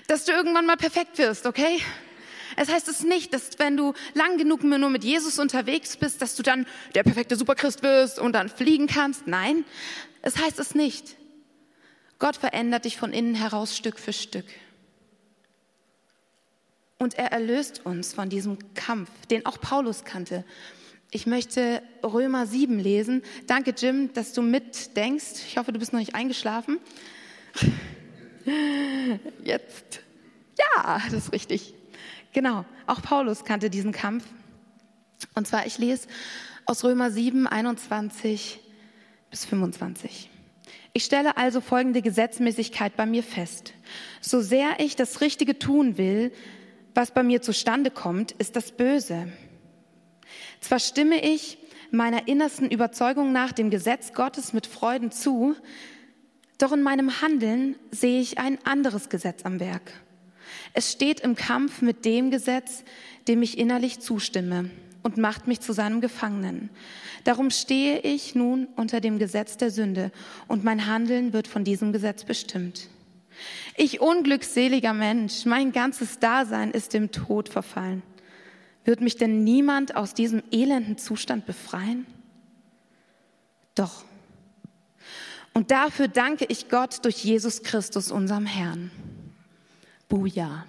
dass 0.06 0.24
du 0.24 0.32
irgendwann 0.32 0.66
mal 0.66 0.76
perfekt 0.76 1.18
wirst, 1.18 1.46
okay? 1.46 1.80
Es 2.56 2.68
heißt 2.68 2.88
es 2.88 3.02
nicht, 3.02 3.32
dass 3.34 3.58
wenn 3.58 3.76
du 3.76 3.92
lang 4.14 4.38
genug 4.38 4.62
nur 4.62 4.90
mit 4.90 5.04
Jesus 5.04 5.38
unterwegs 5.38 5.96
bist, 5.96 6.22
dass 6.22 6.36
du 6.36 6.42
dann 6.42 6.66
der 6.94 7.02
perfekte 7.02 7.36
Superchrist 7.36 7.82
wirst 7.82 8.18
und 8.18 8.32
dann 8.32 8.48
fliegen 8.48 8.86
kannst. 8.86 9.26
Nein, 9.26 9.64
es 10.22 10.36
heißt 10.36 10.58
es 10.58 10.74
nicht. 10.74 11.16
Gott 12.18 12.36
verändert 12.36 12.84
dich 12.84 12.96
von 12.96 13.12
innen 13.12 13.34
heraus 13.34 13.76
Stück 13.76 13.98
für 13.98 14.12
Stück. 14.12 14.46
Und 16.98 17.14
er 17.14 17.32
erlöst 17.32 17.86
uns 17.86 18.12
von 18.12 18.28
diesem 18.28 18.58
Kampf, 18.74 19.08
den 19.30 19.46
auch 19.46 19.58
Paulus 19.58 20.04
kannte. 20.04 20.44
Ich 21.12 21.26
möchte 21.26 21.82
Römer 22.04 22.46
7 22.46 22.78
lesen. 22.78 23.22
Danke, 23.48 23.74
Jim, 23.76 24.12
dass 24.12 24.32
du 24.32 24.42
mitdenkst. 24.42 25.44
Ich 25.48 25.56
hoffe, 25.56 25.72
du 25.72 25.80
bist 25.80 25.92
noch 25.92 25.98
nicht 25.98 26.14
eingeschlafen. 26.14 26.78
Jetzt. 29.44 30.02
Ja, 30.56 31.00
das 31.10 31.24
ist 31.24 31.32
richtig. 31.32 31.74
Genau. 32.32 32.64
Auch 32.86 33.02
Paulus 33.02 33.44
kannte 33.44 33.70
diesen 33.70 33.90
Kampf. 33.90 34.24
Und 35.34 35.48
zwar, 35.48 35.66
ich 35.66 35.78
lese 35.78 36.06
aus 36.64 36.84
Römer 36.84 37.10
7, 37.10 37.48
21 37.48 38.60
bis 39.30 39.44
25. 39.44 40.30
Ich 40.92 41.04
stelle 41.04 41.36
also 41.36 41.60
folgende 41.60 42.02
Gesetzmäßigkeit 42.02 42.96
bei 42.96 43.06
mir 43.06 43.24
fest. 43.24 43.74
So 44.20 44.40
sehr 44.40 44.78
ich 44.78 44.94
das 44.94 45.20
Richtige 45.20 45.58
tun 45.58 45.98
will, 45.98 46.32
was 46.94 47.12
bei 47.12 47.24
mir 47.24 47.42
zustande 47.42 47.90
kommt, 47.90 48.32
ist 48.32 48.54
das 48.54 48.72
Böse. 48.72 49.28
Zwar 50.60 50.78
stimme 50.78 51.24
ich 51.24 51.58
meiner 51.90 52.28
innersten 52.28 52.70
Überzeugung 52.70 53.32
nach 53.32 53.52
dem 53.52 53.70
Gesetz 53.70 54.12
Gottes 54.12 54.52
mit 54.52 54.66
Freuden 54.66 55.10
zu, 55.10 55.56
doch 56.58 56.72
in 56.72 56.82
meinem 56.82 57.22
Handeln 57.22 57.76
sehe 57.90 58.20
ich 58.20 58.38
ein 58.38 58.58
anderes 58.64 59.08
Gesetz 59.08 59.44
am 59.44 59.60
Werk. 59.60 59.92
Es 60.74 60.92
steht 60.92 61.20
im 61.20 61.34
Kampf 61.34 61.82
mit 61.82 62.04
dem 62.04 62.30
Gesetz, 62.30 62.84
dem 63.28 63.42
ich 63.42 63.58
innerlich 63.58 64.00
zustimme 64.00 64.70
und 65.02 65.16
macht 65.16 65.46
mich 65.46 65.60
zu 65.60 65.72
seinem 65.72 66.00
Gefangenen. 66.00 66.70
Darum 67.24 67.50
stehe 67.50 68.00
ich 68.00 68.34
nun 68.34 68.68
unter 68.76 69.00
dem 69.00 69.18
Gesetz 69.18 69.56
der 69.56 69.70
Sünde 69.70 70.12
und 70.48 70.64
mein 70.64 70.86
Handeln 70.86 71.32
wird 71.32 71.48
von 71.48 71.64
diesem 71.64 71.92
Gesetz 71.92 72.24
bestimmt. 72.24 72.88
Ich 73.76 74.00
unglückseliger 74.00 74.92
Mensch, 74.92 75.46
mein 75.46 75.72
ganzes 75.72 76.18
Dasein 76.18 76.70
ist 76.70 76.92
dem 76.92 77.10
Tod 77.10 77.48
verfallen. 77.48 78.02
Wird 78.84 79.00
mich 79.00 79.16
denn 79.16 79.44
niemand 79.44 79.96
aus 79.96 80.14
diesem 80.14 80.42
elenden 80.50 80.98
Zustand 80.98 81.46
befreien? 81.46 82.06
Doch. 83.74 84.04
Und 85.52 85.70
dafür 85.70 86.08
danke 86.08 86.46
ich 86.46 86.68
Gott 86.68 87.04
durch 87.04 87.24
Jesus 87.24 87.62
Christus, 87.62 88.10
unserem 88.10 88.46
Herrn. 88.46 88.90
Buja. 90.08 90.66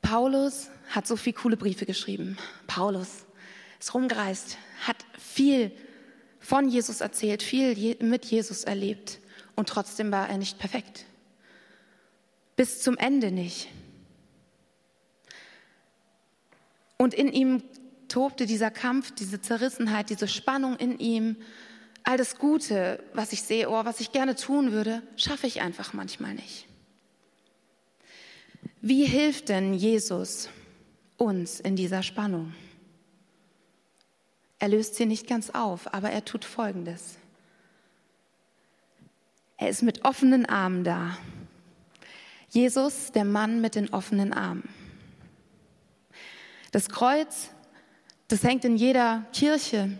Paulus 0.00 0.70
hat 0.88 1.06
so 1.06 1.16
viele 1.16 1.34
coole 1.34 1.56
Briefe 1.56 1.84
geschrieben. 1.84 2.38
Paulus 2.66 3.26
ist 3.78 3.92
rumgereist, 3.94 4.56
hat 4.86 4.96
viel 5.18 5.70
von 6.40 6.68
Jesus 6.68 7.00
erzählt, 7.02 7.42
viel 7.42 7.96
mit 8.02 8.24
Jesus 8.24 8.64
erlebt 8.64 9.18
und 9.54 9.68
trotzdem 9.68 10.10
war 10.10 10.28
er 10.28 10.38
nicht 10.38 10.58
perfekt. 10.58 11.04
Bis 12.58 12.82
zum 12.82 12.98
Ende 12.98 13.30
nicht. 13.30 13.68
Und 16.96 17.14
in 17.14 17.32
ihm 17.32 17.62
tobte 18.08 18.46
dieser 18.46 18.72
Kampf, 18.72 19.14
diese 19.14 19.40
Zerrissenheit, 19.40 20.10
diese 20.10 20.26
Spannung 20.26 20.74
in 20.74 20.98
ihm. 20.98 21.36
All 22.02 22.16
das 22.16 22.36
Gute, 22.36 23.00
was 23.14 23.32
ich 23.32 23.42
sehe, 23.42 23.70
oh, 23.70 23.84
was 23.84 24.00
ich 24.00 24.10
gerne 24.10 24.34
tun 24.34 24.72
würde, 24.72 25.04
schaffe 25.14 25.46
ich 25.46 25.60
einfach 25.60 25.92
manchmal 25.92 26.34
nicht. 26.34 26.66
Wie 28.80 29.04
hilft 29.04 29.50
denn 29.50 29.72
Jesus 29.72 30.48
uns 31.16 31.60
in 31.60 31.76
dieser 31.76 32.02
Spannung? 32.02 32.54
Er 34.58 34.66
löst 34.66 34.96
sie 34.96 35.06
nicht 35.06 35.28
ganz 35.28 35.50
auf, 35.50 35.94
aber 35.94 36.10
er 36.10 36.24
tut 36.24 36.44
Folgendes. 36.44 37.18
Er 39.58 39.68
ist 39.68 39.82
mit 39.82 40.04
offenen 40.04 40.44
Armen 40.44 40.82
da. 40.82 41.16
Jesus, 42.50 43.12
der 43.12 43.24
Mann 43.24 43.60
mit 43.60 43.74
den 43.74 43.92
offenen 43.92 44.32
Armen. 44.32 44.68
Das 46.70 46.88
Kreuz, 46.88 47.50
das 48.28 48.42
hängt 48.42 48.64
in 48.64 48.76
jeder 48.76 49.24
Kirche. 49.32 49.96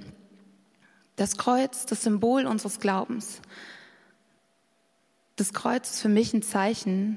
Das 1.16 1.36
Kreuz, 1.36 1.86
das 1.86 2.02
Symbol 2.02 2.46
unseres 2.46 2.80
Glaubens. 2.80 3.40
Das 5.36 5.52
Kreuz 5.52 5.90
ist 5.90 6.00
für 6.00 6.08
mich 6.08 6.32
ein 6.32 6.42
Zeichen 6.42 7.16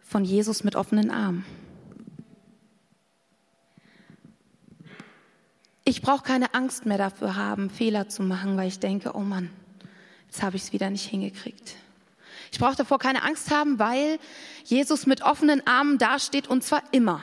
von 0.00 0.24
Jesus 0.24 0.62
mit 0.64 0.76
offenen 0.76 1.10
Armen. 1.10 1.44
Ich 5.84 6.02
brauche 6.02 6.22
keine 6.22 6.54
Angst 6.54 6.84
mehr 6.84 6.98
dafür 6.98 7.36
haben, 7.36 7.70
Fehler 7.70 8.08
zu 8.08 8.22
machen, 8.22 8.56
weil 8.56 8.68
ich 8.68 8.80
denke, 8.80 9.14
oh 9.14 9.20
Mann, 9.20 9.50
jetzt 10.26 10.42
habe 10.42 10.56
ich 10.56 10.62
es 10.62 10.72
wieder 10.72 10.90
nicht 10.90 11.08
hingekriegt. 11.08 11.76
Ich 12.52 12.58
brauche 12.58 12.76
davor 12.76 12.98
keine 12.98 13.22
Angst 13.22 13.50
haben, 13.50 13.78
weil 13.78 14.18
Jesus 14.64 15.06
mit 15.06 15.22
offenen 15.22 15.66
Armen 15.66 15.98
dasteht 15.98 16.48
und 16.48 16.62
zwar 16.62 16.82
immer. 16.92 17.22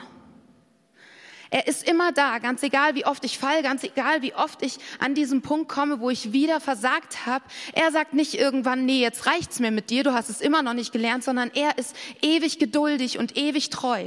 Er 1.50 1.68
ist 1.68 1.88
immer 1.88 2.10
da, 2.10 2.40
ganz 2.40 2.64
egal, 2.64 2.96
wie 2.96 3.06
oft 3.06 3.24
ich 3.24 3.38
falle, 3.38 3.62
ganz 3.62 3.84
egal, 3.84 4.22
wie 4.22 4.34
oft 4.34 4.60
ich 4.62 4.78
an 4.98 5.14
diesen 5.14 5.40
Punkt 5.40 5.68
komme, 5.68 6.00
wo 6.00 6.10
ich 6.10 6.32
wieder 6.32 6.58
versagt 6.58 7.26
habe. 7.26 7.44
Er 7.74 7.92
sagt 7.92 8.12
nicht 8.12 8.34
irgendwann, 8.34 8.84
nee, 8.84 9.00
jetzt 9.00 9.26
reicht's 9.26 9.60
mir 9.60 9.70
mit 9.70 9.88
dir, 9.88 10.02
du 10.02 10.12
hast 10.12 10.30
es 10.30 10.40
immer 10.40 10.62
noch 10.62 10.74
nicht 10.74 10.90
gelernt, 10.90 11.22
sondern 11.22 11.52
er 11.54 11.78
ist 11.78 11.94
ewig 12.22 12.58
geduldig 12.58 13.18
und 13.18 13.36
ewig 13.36 13.70
treu. 13.70 14.06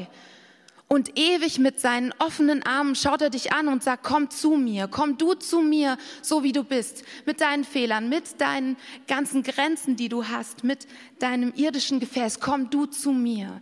Und 0.89 1.19
ewig 1.19 1.59
mit 1.59 1.81
seinen 1.81 2.13
offenen 2.17 2.63
Armen 2.63 2.95
schaut 2.95 3.21
er 3.21 3.29
dich 3.29 3.51
an 3.51 3.67
und 3.67 3.83
sagt, 3.83 4.03
komm 4.03 4.29
zu 4.29 4.51
mir, 4.51 4.87
komm 4.87 5.17
du 5.17 5.33
zu 5.33 5.59
mir, 5.59 5.97
so 6.21 6.43
wie 6.43 6.53
du 6.53 6.63
bist, 6.63 7.03
mit 7.25 7.41
deinen 7.41 7.65
Fehlern, 7.65 8.07
mit 8.07 8.39
deinen 8.39 8.77
ganzen 9.05 9.43
Grenzen, 9.43 9.97
die 9.97 10.07
du 10.07 10.27
hast, 10.27 10.63
mit 10.63 10.87
deinem 11.19 11.53
irdischen 11.55 11.99
Gefäß, 11.99 12.39
komm 12.39 12.69
du 12.69 12.85
zu 12.85 13.11
mir. 13.11 13.61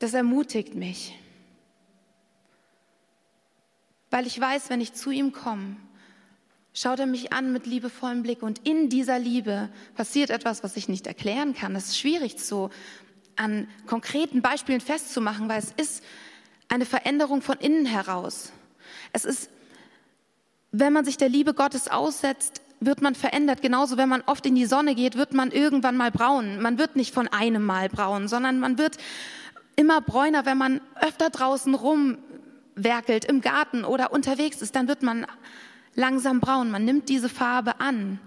Das 0.00 0.12
ermutigt 0.12 0.74
mich, 0.74 1.16
weil 4.10 4.26
ich 4.26 4.40
weiß, 4.40 4.70
wenn 4.70 4.80
ich 4.80 4.92
zu 4.92 5.12
ihm 5.12 5.30
komme, 5.30 5.76
schaut 6.74 6.98
er 6.98 7.06
mich 7.06 7.32
an 7.32 7.52
mit 7.52 7.66
liebevollem 7.66 8.24
Blick 8.24 8.42
und 8.42 8.66
in 8.66 8.88
dieser 8.88 9.20
Liebe 9.20 9.68
passiert 9.94 10.30
etwas, 10.30 10.64
was 10.64 10.76
ich 10.76 10.88
nicht 10.88 11.06
erklären 11.06 11.54
kann. 11.54 11.74
Das 11.74 11.86
ist 11.86 11.98
schwierig 11.98 12.38
zu 12.38 12.70
an 13.36 13.68
konkreten 13.86 14.42
Beispielen 14.42 14.80
festzumachen, 14.80 15.48
weil 15.48 15.58
es 15.58 15.72
ist 15.72 16.04
eine 16.68 16.86
Veränderung 16.86 17.42
von 17.42 17.58
innen 17.58 17.86
heraus. 17.86 18.52
Es 19.12 19.24
ist, 19.24 19.50
wenn 20.70 20.92
man 20.92 21.04
sich 21.04 21.16
der 21.16 21.28
Liebe 21.28 21.54
Gottes 21.54 21.88
aussetzt, 21.88 22.62
wird 22.80 23.02
man 23.02 23.14
verändert. 23.14 23.62
Genauso, 23.62 23.96
wenn 23.96 24.08
man 24.08 24.22
oft 24.22 24.44
in 24.46 24.54
die 24.54 24.66
Sonne 24.66 24.94
geht, 24.94 25.16
wird 25.16 25.34
man 25.34 25.50
irgendwann 25.50 25.96
mal 25.96 26.10
braun. 26.10 26.60
Man 26.60 26.78
wird 26.78 26.96
nicht 26.96 27.14
von 27.14 27.28
einem 27.28 27.64
Mal 27.64 27.88
braun, 27.88 28.28
sondern 28.28 28.58
man 28.58 28.78
wird 28.78 28.96
immer 29.76 30.00
bräuner, 30.00 30.46
wenn 30.46 30.58
man 30.58 30.80
öfter 31.00 31.30
draußen 31.30 31.74
rumwerkelt, 31.74 33.24
im 33.24 33.40
Garten 33.40 33.84
oder 33.84 34.12
unterwegs 34.12 34.62
ist, 34.62 34.74
dann 34.76 34.88
wird 34.88 35.02
man 35.02 35.26
langsam 35.94 36.40
braun. 36.40 36.70
Man 36.70 36.84
nimmt 36.84 37.08
diese 37.08 37.28
Farbe 37.28 37.80
an. 37.80 38.18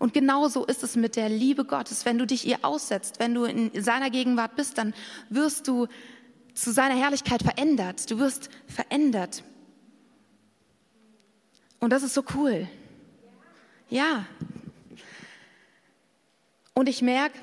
Und 0.00 0.14
genauso 0.14 0.64
ist 0.64 0.82
es 0.82 0.96
mit 0.96 1.14
der 1.14 1.28
Liebe 1.28 1.66
Gottes. 1.66 2.06
Wenn 2.06 2.16
du 2.16 2.26
dich 2.26 2.46
ihr 2.46 2.60
aussetzt, 2.62 3.20
wenn 3.20 3.34
du 3.34 3.44
in 3.44 3.70
seiner 3.82 4.08
Gegenwart 4.08 4.56
bist, 4.56 4.78
dann 4.78 4.94
wirst 5.28 5.68
du 5.68 5.88
zu 6.54 6.72
seiner 6.72 6.96
Herrlichkeit 6.96 7.42
verändert. 7.42 8.10
Du 8.10 8.18
wirst 8.18 8.48
verändert. 8.66 9.44
Und 11.80 11.90
das 11.90 12.02
ist 12.02 12.14
so 12.14 12.24
cool. 12.34 12.66
Ja. 13.90 14.24
Und 16.72 16.88
ich 16.88 17.02
merke, 17.02 17.38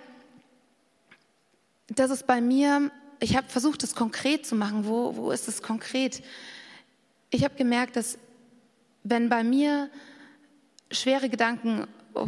dass 1.90 2.10
es 2.10 2.24
bei 2.24 2.42
mir, 2.42 2.90
ich 3.20 3.38
habe 3.38 3.48
versucht, 3.48 3.84
es 3.84 3.94
konkret 3.94 4.48
zu 4.48 4.56
machen. 4.56 4.88
Wo, 4.88 5.16
wo 5.16 5.30
ist 5.30 5.48
es 5.48 5.62
konkret? 5.62 6.24
Ich 7.30 7.44
habe 7.44 7.54
gemerkt, 7.54 7.98
dass 7.98 8.18
wenn 9.04 9.30
bei 9.30 9.44
mir 9.44 9.92
schwere 10.90 11.30
Gedanken 11.30 11.88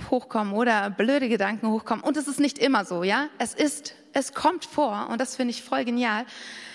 hochkommen 0.09 0.53
oder 0.53 0.89
blöde 0.89 1.29
Gedanken 1.29 1.67
hochkommen. 1.69 2.03
Und 2.03 2.17
es 2.17 2.27
ist 2.27 2.39
nicht 2.39 2.57
immer 2.57 2.85
so, 2.85 3.03
ja. 3.03 3.27
Es 3.37 3.53
ist, 3.53 3.95
es 4.13 4.33
kommt 4.33 4.65
vor 4.65 5.07
und 5.11 5.19
das 5.19 5.35
finde 5.35 5.51
ich 5.51 5.63
voll 5.63 5.85
genial. 5.85 6.25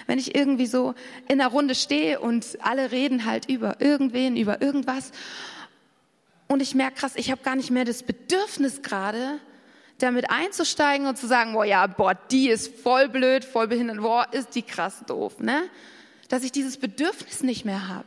Wenn 0.06 0.18
ich 0.18 0.34
irgendwie 0.34 0.66
so 0.66 0.94
in 1.28 1.38
der 1.38 1.48
Runde 1.48 1.74
stehe 1.74 2.20
und 2.20 2.58
alle 2.60 2.92
reden 2.92 3.24
halt 3.24 3.48
über 3.48 3.80
irgendwen, 3.80 4.36
über 4.36 4.60
irgendwas. 4.60 5.12
Und 6.46 6.60
ich 6.60 6.74
merke 6.74 6.96
krass, 7.00 7.12
ich 7.16 7.30
habe 7.30 7.42
gar 7.42 7.56
nicht 7.56 7.70
mehr 7.70 7.84
das 7.84 8.02
Bedürfnis 8.02 8.82
gerade, 8.82 9.38
damit 9.98 10.30
einzusteigen 10.30 11.06
und 11.06 11.16
zu 11.16 11.26
sagen, 11.26 11.52
boah, 11.52 11.64
ja, 11.64 11.86
boah, 11.86 12.14
die 12.14 12.48
ist 12.48 12.80
voll 12.80 13.08
blöd, 13.08 13.44
voll 13.44 13.68
behindert, 13.68 13.98
boah, 13.98 14.26
ist 14.32 14.54
die 14.54 14.62
krass 14.62 15.04
doof, 15.06 15.38
ne? 15.38 15.62
Dass 16.28 16.42
ich 16.42 16.52
dieses 16.52 16.76
Bedürfnis 16.76 17.42
nicht 17.42 17.64
mehr 17.64 17.88
habe. 17.88 18.06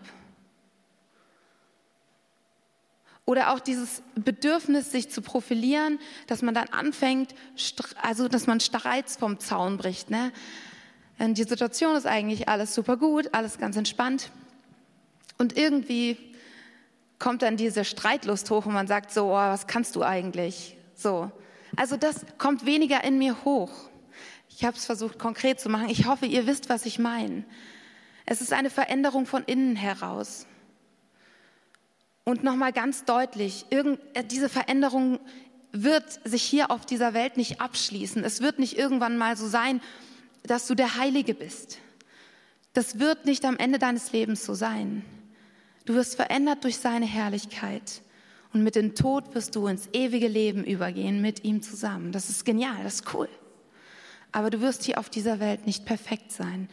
Oder 3.27 3.51
auch 3.51 3.59
dieses 3.59 4.01
Bedürfnis, 4.15 4.89
sich 4.89 5.11
zu 5.11 5.21
profilieren, 5.21 5.99
dass 6.27 6.41
man 6.41 6.53
dann 6.53 6.69
anfängt, 6.69 7.35
also 8.01 8.29
dass 8.29 8.47
man 8.47 8.61
Streits 8.61 9.17
vom 9.17 9.37
Zaun 9.39 9.75
bricht. 9.75 10.09
Ne? 10.09 10.31
Die 11.19 11.43
Situation 11.43 11.97
ist 11.97 12.07
eigentlich 12.07 12.47
alles 12.47 12.73
super 12.73 12.95
gut, 12.95 13.33
alles 13.33 13.57
ganz 13.57 13.75
entspannt. 13.75 14.31
Und 15.37 15.57
irgendwie 15.57 16.17
kommt 17.19 17.41
dann 17.41 17.57
diese 17.57 17.83
Streitlust 17.83 18.49
hoch 18.49 18.65
und 18.65 18.73
man 18.73 18.87
sagt 18.87 19.11
so, 19.11 19.25
oh, 19.25 19.33
was 19.33 19.67
kannst 19.67 19.97
du 19.97 20.03
eigentlich? 20.03 20.77
So. 20.95 21.29
Also 21.75 21.97
das 21.97 22.25
kommt 22.37 22.65
weniger 22.65 23.03
in 23.03 23.17
mir 23.17 23.43
hoch. 23.43 23.71
Ich 24.49 24.63
habe 24.63 24.77
es 24.77 24.85
versucht 24.85 25.19
konkret 25.19 25.59
zu 25.59 25.67
machen. 25.67 25.89
Ich 25.89 26.05
hoffe, 26.05 26.27
ihr 26.27 26.47
wisst, 26.47 26.69
was 26.69 26.85
ich 26.85 26.97
meine. 26.97 27.43
Es 28.25 28.39
ist 28.39 28.53
eine 28.53 28.69
Veränderung 28.69 29.25
von 29.25 29.43
innen 29.43 29.75
heraus. 29.75 30.47
Und 32.27 32.43
nochmal 32.43 32.73
ganz 32.73 33.05
deutlich, 33.05 33.67
äh, 33.69 33.95
diese 34.25 34.49
Veränderung 34.49 35.21
wird 35.71 36.19
sich 36.25 36.43
hier 36.43 36.71
auf 36.71 36.85
dieser 36.85 37.13
Welt 37.13 37.37
nicht 37.37 37.61
abschließen. 37.61 38.21
Es 38.25 38.41
wird 38.41 38.59
nicht 38.59 38.77
irgendwann 38.77 39.15
mal 39.15 39.37
so 39.37 39.47
sein, 39.47 39.79
dass 40.43 40.67
du 40.67 40.75
der 40.75 40.97
Heilige 40.97 41.33
bist. 41.33 41.77
Das 42.73 42.99
wird 42.99 43.23
nicht 43.23 43.45
am 43.45 43.55
Ende 43.55 43.79
deines 43.79 44.11
Lebens 44.11 44.43
so 44.43 44.55
sein. 44.55 45.05
Du 45.85 45.93
wirst 45.93 46.17
verändert 46.17 46.65
durch 46.65 46.79
seine 46.79 47.05
Herrlichkeit. 47.05 48.01
Und 48.51 48.61
mit 48.61 48.75
dem 48.75 48.93
Tod 48.93 49.33
wirst 49.33 49.55
du 49.55 49.65
ins 49.67 49.87
ewige 49.93 50.27
Leben 50.27 50.65
übergehen 50.65 51.21
mit 51.21 51.45
ihm 51.45 51.61
zusammen. 51.61 52.11
Das 52.11 52.29
ist 52.29 52.43
genial, 52.43 52.83
das 52.83 52.95
ist 52.95 53.13
cool. 53.13 53.29
Aber 54.33 54.49
du 54.49 54.59
wirst 54.59 54.83
hier 54.83 54.99
auf 54.99 55.09
dieser 55.09 55.39
Welt 55.39 55.65
nicht 55.65 55.85
perfekt 55.85 56.33
sein. 56.33 56.67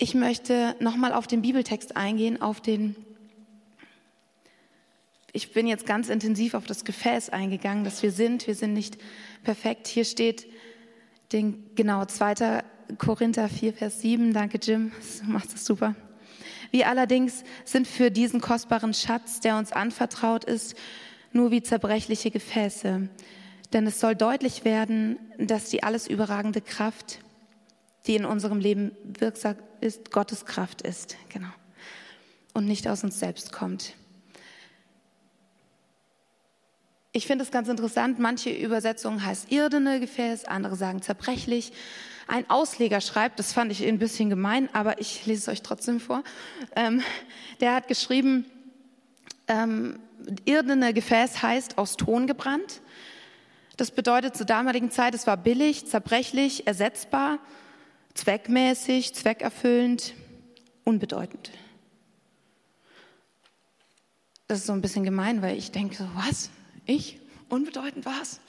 Ich 0.00 0.14
möchte 0.14 0.76
nochmal 0.78 1.12
auf 1.12 1.26
den 1.26 1.42
Bibeltext 1.42 1.96
eingehen, 1.96 2.40
auf 2.40 2.60
den, 2.60 2.94
ich 5.32 5.52
bin 5.52 5.66
jetzt 5.66 5.86
ganz 5.86 6.08
intensiv 6.08 6.54
auf 6.54 6.66
das 6.66 6.84
Gefäß 6.84 7.30
eingegangen, 7.30 7.82
dass 7.82 8.00
wir 8.00 8.12
sind. 8.12 8.46
Wir 8.46 8.54
sind 8.54 8.74
nicht 8.74 8.96
perfekt. 9.42 9.88
Hier 9.88 10.04
steht, 10.04 10.46
den, 11.32 11.74
genau, 11.74 12.04
2. 12.04 12.62
Korinther 12.96 13.48
4, 13.48 13.72
Vers 13.74 14.00
7. 14.00 14.32
Danke, 14.32 14.60
Jim. 14.62 14.92
Du 15.24 15.32
machst 15.32 15.52
das 15.52 15.64
super. 15.64 15.96
Wir 16.70 16.86
allerdings 16.86 17.42
sind 17.64 17.88
für 17.88 18.12
diesen 18.12 18.40
kostbaren 18.40 18.94
Schatz, 18.94 19.40
der 19.40 19.58
uns 19.58 19.72
anvertraut 19.72 20.44
ist, 20.44 20.76
nur 21.32 21.50
wie 21.50 21.60
zerbrechliche 21.60 22.30
Gefäße. 22.30 23.08
Denn 23.72 23.86
es 23.88 23.98
soll 23.98 24.14
deutlich 24.14 24.64
werden, 24.64 25.18
dass 25.38 25.70
die 25.70 25.82
alles 25.82 26.06
überragende 26.06 26.60
Kraft, 26.60 27.18
die 28.08 28.16
in 28.16 28.24
unserem 28.24 28.58
Leben 28.58 28.92
wirksam 29.04 29.56
ist, 29.80 30.10
Gottes 30.10 30.46
Kraft 30.46 30.82
ist. 30.82 31.16
Genau. 31.28 31.50
Und 32.54 32.66
nicht 32.66 32.88
aus 32.88 33.04
uns 33.04 33.20
selbst 33.20 33.52
kommt. 33.52 33.94
Ich 37.12 37.26
finde 37.26 37.44
es 37.44 37.50
ganz 37.50 37.68
interessant, 37.68 38.18
manche 38.18 38.50
Übersetzungen 38.50 39.24
heißt 39.24 39.52
irdene 39.52 40.00
Gefäß, 40.00 40.46
andere 40.46 40.76
sagen 40.76 41.02
zerbrechlich. 41.02 41.72
Ein 42.26 42.48
Ausleger 42.50 43.00
schreibt, 43.00 43.38
das 43.38 43.52
fand 43.52 43.72
ich 43.72 43.86
ein 43.86 43.98
bisschen 43.98 44.30
gemein, 44.30 44.68
aber 44.72 45.00
ich 45.00 45.24
lese 45.26 45.42
es 45.42 45.48
euch 45.48 45.62
trotzdem 45.62 46.00
vor. 46.00 46.22
Ähm, 46.76 47.02
der 47.60 47.74
hat 47.74 47.88
geschrieben, 47.88 48.46
ähm, 49.48 49.98
irdene 50.44 50.92
Gefäß 50.92 51.42
heißt 51.42 51.78
aus 51.78 51.96
Ton 51.96 52.26
gebrannt. 52.26 52.82
Das 53.76 53.90
bedeutet 53.90 54.36
zur 54.36 54.46
damaligen 54.46 54.90
Zeit, 54.90 55.14
es 55.14 55.26
war 55.26 55.36
billig, 55.36 55.86
zerbrechlich, 55.86 56.66
ersetzbar 56.66 57.38
zweckmäßig, 58.18 59.14
zweckerfüllend, 59.14 60.14
unbedeutend. 60.84 61.50
Das 64.48 64.58
ist 64.58 64.66
so 64.66 64.72
ein 64.72 64.80
bisschen 64.80 65.04
gemein, 65.04 65.40
weil 65.40 65.56
ich 65.56 65.70
denke, 65.70 65.94
so, 65.94 66.08
was? 66.14 66.50
Ich? 66.84 67.20
Unbedeutend 67.48 68.04
was? 68.04 68.40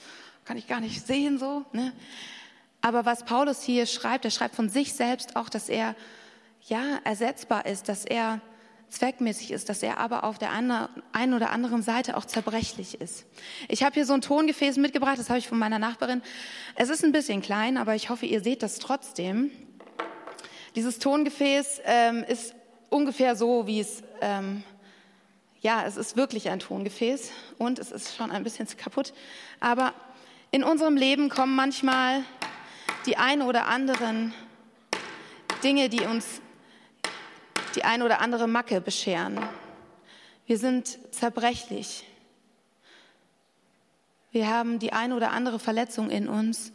Kann 0.44 0.56
ich 0.56 0.66
gar 0.66 0.80
nicht 0.80 1.06
sehen 1.06 1.38
so. 1.38 1.64
Ne? 1.72 1.92
Aber 2.80 3.04
was 3.04 3.24
Paulus 3.24 3.62
hier 3.62 3.86
schreibt, 3.86 4.24
er 4.24 4.32
schreibt 4.32 4.56
von 4.56 4.68
sich 4.68 4.92
selbst 4.94 5.36
auch, 5.36 5.48
dass 5.48 5.68
er 5.68 5.94
ja 6.62 6.98
ersetzbar 7.04 7.66
ist, 7.66 7.88
dass 7.88 8.04
er 8.04 8.40
zweckmäßig 8.90 9.52
ist, 9.52 9.68
dass 9.68 9.82
er 9.82 9.98
aber 9.98 10.24
auf 10.24 10.38
der 10.38 10.50
einen 10.50 11.34
oder 11.34 11.50
anderen 11.50 11.82
Seite 11.82 12.16
auch 12.16 12.24
zerbrechlich 12.24 13.00
ist. 13.00 13.24
Ich 13.68 13.82
habe 13.82 13.94
hier 13.94 14.04
so 14.04 14.12
ein 14.12 14.20
Tongefäß 14.20 14.76
mitgebracht, 14.76 15.18
das 15.18 15.30
habe 15.30 15.38
ich 15.38 15.48
von 15.48 15.58
meiner 15.58 15.78
Nachbarin. 15.78 16.22
Es 16.74 16.90
ist 16.90 17.04
ein 17.04 17.12
bisschen 17.12 17.40
klein, 17.40 17.76
aber 17.76 17.94
ich 17.94 18.10
hoffe, 18.10 18.26
ihr 18.26 18.40
seht 18.40 18.62
das 18.62 18.78
trotzdem. 18.78 19.50
Dieses 20.74 20.98
Tongefäß 20.98 21.80
ähm, 21.84 22.24
ist 22.24 22.54
ungefähr 22.90 23.36
so, 23.36 23.66
wie 23.66 23.80
es, 23.80 24.02
ähm, 24.20 24.62
ja, 25.60 25.84
es 25.86 25.96
ist 25.96 26.16
wirklich 26.16 26.50
ein 26.50 26.58
Tongefäß 26.58 27.30
und 27.58 27.78
es 27.78 27.92
ist 27.92 28.16
schon 28.16 28.30
ein 28.30 28.44
bisschen 28.44 28.66
kaputt. 28.76 29.12
Aber 29.60 29.94
in 30.50 30.64
unserem 30.64 30.96
Leben 30.96 31.28
kommen 31.28 31.54
manchmal 31.54 32.24
die 33.06 33.16
ein 33.16 33.42
oder 33.42 33.66
anderen 33.66 34.34
Dinge, 35.62 35.88
die 35.88 36.00
uns 36.00 36.40
die 37.74 37.84
ein 37.84 38.02
oder 38.02 38.20
andere 38.20 38.48
Macke 38.48 38.80
bescheren. 38.80 39.38
Wir 40.46 40.58
sind 40.58 40.98
zerbrechlich. 41.14 42.04
Wir 44.32 44.48
haben 44.48 44.78
die 44.78 44.92
ein 44.92 45.12
oder 45.12 45.30
andere 45.32 45.58
Verletzung 45.58 46.10
in 46.10 46.28
uns. 46.28 46.72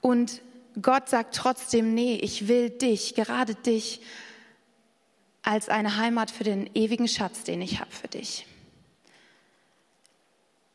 Und 0.00 0.42
Gott 0.80 1.08
sagt 1.08 1.34
trotzdem, 1.34 1.94
nee, 1.94 2.16
ich 2.16 2.48
will 2.48 2.70
dich, 2.70 3.14
gerade 3.14 3.54
dich, 3.54 4.02
als 5.42 5.68
eine 5.68 5.96
Heimat 5.96 6.30
für 6.30 6.44
den 6.44 6.68
ewigen 6.74 7.08
Schatz, 7.08 7.44
den 7.44 7.60
ich 7.62 7.80
habe 7.80 7.90
für 7.90 8.08
dich. 8.08 8.46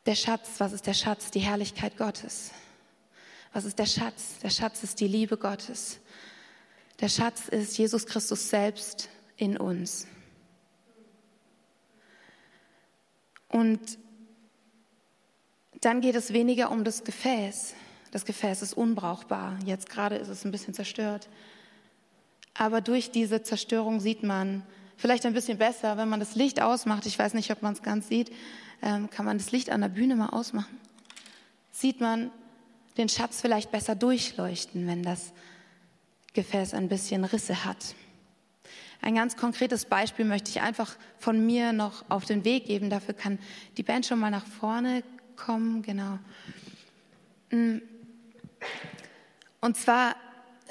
Der 0.06 0.16
Schatz, 0.16 0.60
was 0.60 0.74
ist 0.74 0.88
der 0.88 0.94
Schatz? 0.94 1.32
Die 1.32 1.40
Herrlichkeit 1.40 1.98
Gottes. 1.98 2.52
Was 3.54 3.66
ist 3.66 3.80
der 3.80 3.86
Schatz? 3.86 4.40
Der 4.42 4.50
Schatz 4.50 4.84
ist 4.84 5.00
die 5.00 5.08
Liebe 5.08 5.38
Gottes. 5.38 6.00
Der 7.02 7.08
Schatz 7.08 7.48
ist 7.48 7.78
Jesus 7.78 8.06
Christus 8.06 8.50
selbst 8.50 9.08
in 9.38 9.58
uns. 9.58 10.06
Und 13.48 13.80
dann 15.80 16.02
geht 16.02 16.16
es 16.16 16.34
weniger 16.34 16.72
um 16.72 16.84
das 16.84 17.06
Gefäß. 17.06 17.74
Das 18.12 18.26
Gefäß 18.26 18.62
ist 18.62 18.74
unbrauchbar. 18.74 19.58
Jetzt 19.66 19.90
gerade 19.90 20.18
ist 20.18 20.28
es 20.28 20.44
ein 20.44 20.52
bisschen 20.52 20.74
zerstört. 20.74 21.30
Aber 22.54 22.82
durch 22.82 23.12
diese 23.12 23.44
Zerstörung 23.44 24.02
sieht 24.02 24.24
man 24.24 24.64
vielleicht 24.98 25.26
ein 25.26 25.34
bisschen 25.34 25.58
besser, 25.58 25.96
wenn 25.96 26.10
man 26.10 26.20
das 26.20 26.36
Licht 26.36 26.62
ausmacht. 26.62 27.06
Ich 27.06 27.18
weiß 27.18 27.34
nicht, 27.34 27.50
ob 27.52 27.62
man 27.62 27.74
es 27.74 27.82
ganz 27.82 28.10
sieht. 28.10 28.32
Ähm, 28.82 29.10
kann 29.10 29.26
man 29.26 29.38
das 29.38 29.52
Licht 29.54 29.70
an 29.70 29.80
der 29.80 29.88
Bühne 29.88 30.18
mal 30.18 30.30
ausmachen? 30.30 30.78
Sieht 31.72 32.02
man 32.02 32.30
den 32.98 33.08
Schatz 33.08 33.40
vielleicht 33.40 33.72
besser 33.72 33.96
durchleuchten, 33.96 34.86
wenn 34.86 35.04
das 35.04 35.32
Gefäß 36.34 36.74
ein 36.74 36.90
bisschen 36.90 37.24
Risse 37.24 37.66
hat. 37.66 37.96
Ein 39.02 39.16
ganz 39.16 39.38
konkretes 39.38 39.86
Beispiel 39.86 40.26
möchte 40.26 40.50
ich 40.50 40.62
einfach 40.62 40.98
von 41.18 41.46
mir 41.46 41.72
noch 41.72 42.04
auf 42.10 42.26
den 42.26 42.44
Weg 42.44 42.66
geben. 42.66 42.90
Dafür 42.90 43.14
kann 43.14 43.40
die 43.78 43.84
Band 43.84 44.06
schon 44.06 44.20
mal 44.20 44.30
nach 44.30 44.46
vorne 44.46 45.04
kommen. 45.36 45.82
Genau. 45.82 46.20
Mm. 47.52 47.78
Und 49.62 49.78
zwar 49.78 50.16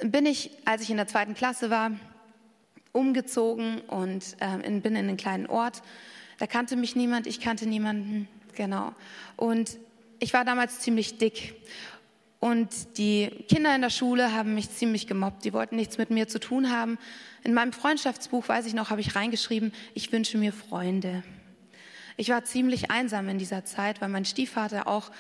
bin 0.03 0.27
ich, 0.27 0.51
als 0.65 0.83
ich 0.83 0.91
in 0.91 0.97
der 0.99 1.07
zweiten 1.07 1.35
Klasse 1.35 1.71
war, 1.71 1.93
umgezogen 2.93 3.81
und 3.83 4.37
äh, 4.41 4.59
bin 4.81 4.95
in 4.95 5.09
einen 5.09 5.17
kleinen 5.17 5.47
Ort. 5.47 5.83
Da 6.39 6.47
kannte 6.47 6.77
mich 6.77 6.97
niemand, 6.97 7.27
ich 7.27 7.41
kannte 7.41 7.67
niemanden. 7.67 8.29
Genau. 8.55 8.93
Und 9.37 9.79
ich 10.19 10.35
war 10.35 10.45
damals 10.45 10.81
ziemlich 10.81 11.19
dick. 11.19 11.55
Und 12.41 12.99
die 12.99 13.31
Kinder 13.49 13.75
in 13.75 13.83
der 13.83 13.91
Schule 13.91 14.33
haben 14.33 14.55
mich 14.55 14.71
ziemlich 14.71 15.07
gemobbt. 15.07 15.45
Die 15.45 15.53
wollten 15.53 15.77
nichts 15.77 15.99
mit 15.99 16.11
mir 16.11 16.29
zu 16.29 16.39
tun 16.39 16.71
haben. 16.71 16.99
In 17.43 17.53
meinem 17.53 17.73
Freundschaftsbuch, 17.73 18.49
weiß 18.49 18.67
ich 18.67 18.75
noch, 18.75 18.91
habe 18.91 19.01
ich 19.01 19.17
reingeschrieben, 19.17 19.73
ich 19.95 20.13
wünsche 20.13 20.39
mir 20.39 20.53
Freunde. 20.53 21.25
Ich 22.17 22.29
war 22.29 22.45
ziemlich 22.45 22.91
einsam 22.91 23.29
in 23.29 23.39
dieser 23.39 23.65
Zeit, 23.65 24.01
weil 24.01 24.09
mein 24.09 24.25
Stiefvater 24.25 24.87
auch 24.87 25.11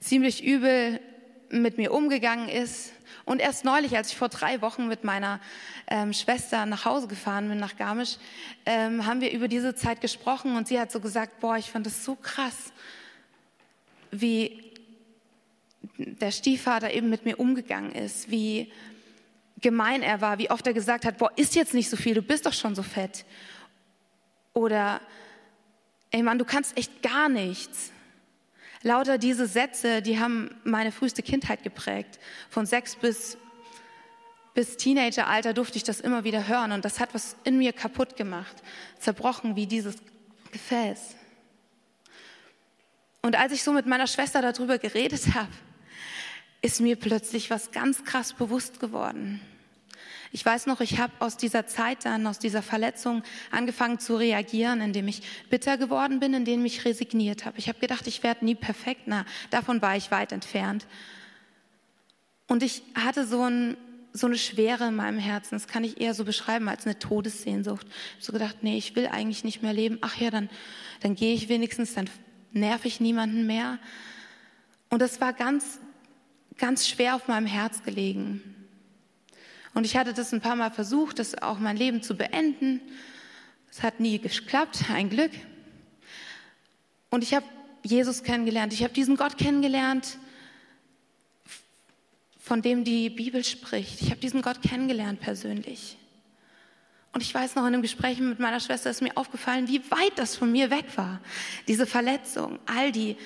ziemlich 0.00 0.44
übel 0.44 1.00
mit 1.50 1.78
mir 1.78 1.92
umgegangen 1.92 2.48
ist. 2.48 2.92
Und 3.24 3.40
erst 3.40 3.64
neulich, 3.64 3.96
als 3.96 4.10
ich 4.10 4.16
vor 4.16 4.28
drei 4.28 4.60
Wochen 4.60 4.88
mit 4.88 5.04
meiner 5.04 5.40
ähm, 5.86 6.12
Schwester 6.12 6.66
nach 6.66 6.84
Hause 6.84 7.08
gefahren 7.08 7.48
bin, 7.48 7.58
nach 7.58 7.76
Garmisch, 7.76 8.16
ähm, 8.66 9.06
haben 9.06 9.20
wir 9.20 9.32
über 9.32 9.48
diese 9.48 9.74
Zeit 9.74 10.00
gesprochen 10.00 10.56
und 10.56 10.68
sie 10.68 10.78
hat 10.78 10.92
so 10.92 11.00
gesagt, 11.00 11.40
boah, 11.40 11.56
ich 11.56 11.70
fand 11.70 11.86
es 11.86 12.04
so 12.04 12.14
krass, 12.16 12.72
wie 14.10 14.67
der 15.96 16.30
Stiefvater 16.30 16.92
eben 16.92 17.08
mit 17.08 17.24
mir 17.24 17.38
umgegangen 17.38 17.92
ist, 17.92 18.30
wie 18.30 18.72
gemein 19.60 20.02
er 20.02 20.20
war, 20.20 20.38
wie 20.38 20.50
oft 20.50 20.66
er 20.66 20.72
gesagt 20.72 21.04
hat, 21.04 21.18
boah, 21.18 21.32
isst 21.36 21.54
jetzt 21.54 21.74
nicht 21.74 21.90
so 21.90 21.96
viel, 21.96 22.14
du 22.14 22.22
bist 22.22 22.46
doch 22.46 22.52
schon 22.52 22.74
so 22.74 22.82
fett. 22.82 23.24
Oder, 24.52 25.00
ey 26.10 26.22
Mann, 26.22 26.38
du 26.38 26.44
kannst 26.44 26.76
echt 26.76 27.02
gar 27.02 27.28
nichts. 27.28 27.92
Lauter 28.82 29.18
diese 29.18 29.46
Sätze, 29.46 30.02
die 30.02 30.20
haben 30.20 30.54
meine 30.64 30.92
früheste 30.92 31.22
Kindheit 31.22 31.62
geprägt. 31.64 32.20
Von 32.48 32.64
sechs 32.64 32.94
bis, 32.94 33.36
bis 34.54 34.76
Teenageralter 34.76 35.52
durfte 35.52 35.76
ich 35.76 35.84
das 35.84 36.00
immer 36.00 36.22
wieder 36.22 36.46
hören 36.46 36.72
und 36.72 36.84
das 36.84 37.00
hat 37.00 37.14
was 37.14 37.36
in 37.44 37.58
mir 37.58 37.72
kaputt 37.72 38.16
gemacht, 38.16 38.62
zerbrochen 38.98 39.56
wie 39.56 39.66
dieses 39.66 39.96
Gefäß. 40.52 41.16
Und 43.22 43.36
als 43.36 43.52
ich 43.52 43.64
so 43.64 43.72
mit 43.72 43.86
meiner 43.86 44.06
Schwester 44.06 44.40
darüber 44.40 44.78
geredet 44.78 45.22
habe, 45.34 45.50
ist 46.68 46.82
mir 46.82 46.96
plötzlich 46.96 47.48
was 47.48 47.70
ganz 47.70 48.04
krass 48.04 48.34
bewusst 48.34 48.78
geworden. 48.78 49.40
Ich 50.32 50.44
weiß 50.44 50.66
noch, 50.66 50.82
ich 50.82 51.00
habe 51.00 51.14
aus 51.18 51.38
dieser 51.38 51.66
Zeit 51.66 52.04
dann, 52.04 52.26
aus 52.26 52.38
dieser 52.38 52.60
Verletzung 52.60 53.22
angefangen 53.50 53.98
zu 53.98 54.16
reagieren, 54.16 54.82
indem 54.82 55.08
ich 55.08 55.22
bitter 55.48 55.78
geworden 55.78 56.20
bin, 56.20 56.34
indem 56.34 56.62
ich 56.66 56.84
resigniert 56.84 57.46
habe. 57.46 57.56
Ich 57.58 57.70
habe 57.70 57.78
gedacht, 57.78 58.06
ich 58.06 58.22
werde 58.22 58.44
nie 58.44 58.54
perfekt. 58.54 59.04
Na, 59.06 59.24
davon 59.48 59.80
war 59.80 59.96
ich 59.96 60.10
weit 60.10 60.30
entfernt. 60.30 60.86
Und 62.48 62.62
ich 62.62 62.82
hatte 62.94 63.26
so, 63.26 63.44
ein, 63.44 63.78
so 64.12 64.26
eine 64.26 64.36
Schwere 64.36 64.88
in 64.88 64.94
meinem 64.94 65.18
Herzen. 65.18 65.54
Das 65.54 65.68
kann 65.68 65.84
ich 65.84 65.98
eher 65.98 66.12
so 66.12 66.26
beschreiben 66.26 66.68
als 66.68 66.84
eine 66.84 66.98
Todessehnsucht. 66.98 67.86
Ich 67.86 68.16
habe 68.16 68.24
so 68.26 68.32
gedacht, 68.34 68.56
nee, 68.60 68.76
ich 68.76 68.94
will 68.94 69.06
eigentlich 69.06 69.42
nicht 69.42 69.62
mehr 69.62 69.72
leben. 69.72 69.96
Ach 70.02 70.16
ja, 70.18 70.30
dann, 70.30 70.50
dann 71.00 71.14
gehe 71.14 71.32
ich 71.32 71.48
wenigstens, 71.48 71.94
dann 71.94 72.10
nerv 72.52 72.84
ich 72.84 73.00
niemanden 73.00 73.46
mehr. 73.46 73.78
Und 74.90 75.00
das 75.00 75.22
war 75.22 75.32
ganz 75.32 75.80
ganz 76.58 76.88
schwer 76.88 77.14
auf 77.14 77.28
meinem 77.28 77.46
Herz 77.46 77.82
gelegen. 77.82 78.42
Und 79.74 79.84
ich 79.84 79.96
hatte 79.96 80.12
das 80.12 80.32
ein 80.32 80.40
paar 80.40 80.56
Mal 80.56 80.70
versucht, 80.70 81.18
das 81.18 81.40
auch 81.40 81.58
mein 81.58 81.76
Leben 81.76 82.02
zu 82.02 82.16
beenden. 82.16 82.80
Es 83.70 83.82
hat 83.82 84.00
nie 84.00 84.18
geklappt, 84.18 84.84
ein 84.92 85.08
Glück. 85.08 85.32
Und 87.10 87.22
ich 87.22 87.34
habe 87.34 87.46
Jesus 87.82 88.22
kennengelernt. 88.22 88.72
Ich 88.72 88.82
habe 88.82 88.92
diesen 88.92 89.16
Gott 89.16 89.38
kennengelernt, 89.38 90.18
von 92.38 92.62
dem 92.62 92.84
die 92.84 93.10
Bibel 93.10 93.44
spricht. 93.44 94.02
Ich 94.02 94.10
habe 94.10 94.20
diesen 94.20 94.42
Gott 94.42 94.62
kennengelernt 94.62 95.20
persönlich. 95.20 95.96
Und 97.12 97.22
ich 97.22 97.34
weiß 97.34 97.54
noch, 97.54 97.62
in 97.62 97.74
einem 97.74 97.82
Gespräch 97.82 98.18
mit 98.20 98.38
meiner 98.38 98.60
Schwester 98.60 98.90
ist 98.90 99.02
mir 99.02 99.16
aufgefallen, 99.16 99.68
wie 99.68 99.82
weit 99.90 100.12
das 100.16 100.36
von 100.36 100.52
mir 100.52 100.70
weg 100.70 100.84
war. 100.96 101.20
Diese 101.66 101.86
Verletzung, 101.86 102.58
all 102.66 102.92
die, 102.92 103.16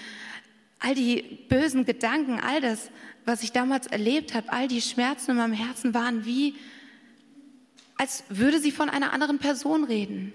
all 0.82 0.94
die 0.94 1.22
bösen 1.48 1.84
Gedanken, 1.84 2.40
all 2.40 2.60
das, 2.60 2.90
was 3.24 3.42
ich 3.42 3.52
damals 3.52 3.86
erlebt 3.86 4.34
habe, 4.34 4.52
all 4.52 4.66
die 4.66 4.82
Schmerzen 4.82 5.30
in 5.30 5.36
meinem 5.36 5.52
Herzen 5.52 5.94
waren 5.94 6.24
wie, 6.24 6.56
als 7.96 8.24
würde 8.28 8.58
sie 8.58 8.72
von 8.72 8.90
einer 8.90 9.12
anderen 9.12 9.38
Person 9.38 9.84
reden. 9.84 10.32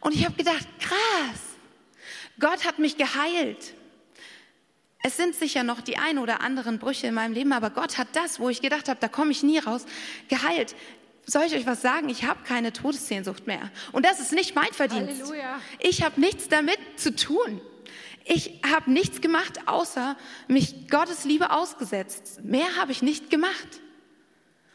Und 0.00 0.14
ich 0.14 0.24
habe 0.24 0.34
gedacht, 0.34 0.66
krass, 0.78 1.40
Gott 2.38 2.66
hat 2.66 2.78
mich 2.78 2.98
geheilt. 2.98 3.72
Es 5.02 5.16
sind 5.16 5.34
sicher 5.34 5.62
noch 5.62 5.80
die 5.80 5.96
ein 5.96 6.18
oder 6.18 6.40
anderen 6.40 6.78
Brüche 6.78 7.06
in 7.06 7.14
meinem 7.14 7.32
Leben, 7.32 7.52
aber 7.52 7.70
Gott 7.70 7.96
hat 7.96 8.08
das, 8.12 8.38
wo 8.38 8.50
ich 8.50 8.60
gedacht 8.60 8.88
habe, 8.88 9.00
da 9.00 9.08
komme 9.08 9.30
ich 9.30 9.42
nie 9.42 9.58
raus, 9.58 9.86
geheilt. 10.28 10.74
Soll 11.24 11.44
ich 11.44 11.54
euch 11.54 11.66
was 11.66 11.80
sagen? 11.80 12.10
Ich 12.10 12.24
habe 12.24 12.40
keine 12.44 12.72
Todessehnsucht 12.72 13.46
mehr. 13.46 13.70
Und 13.92 14.04
das 14.04 14.20
ist 14.20 14.32
nicht 14.32 14.54
mein 14.54 14.72
Verdienst. 14.72 15.22
Halleluja. 15.22 15.60
Ich 15.80 16.02
habe 16.02 16.20
nichts 16.20 16.48
damit 16.48 16.78
zu 16.96 17.16
tun. 17.16 17.60
Ich 18.28 18.60
habe 18.68 18.90
nichts 18.90 19.20
gemacht, 19.20 19.60
außer 19.66 20.16
mich 20.48 20.88
Gottes 20.90 21.24
Liebe 21.24 21.52
ausgesetzt. 21.52 22.40
Mehr 22.42 22.76
habe 22.76 22.90
ich 22.90 23.00
nicht 23.00 23.30
gemacht. 23.30 23.80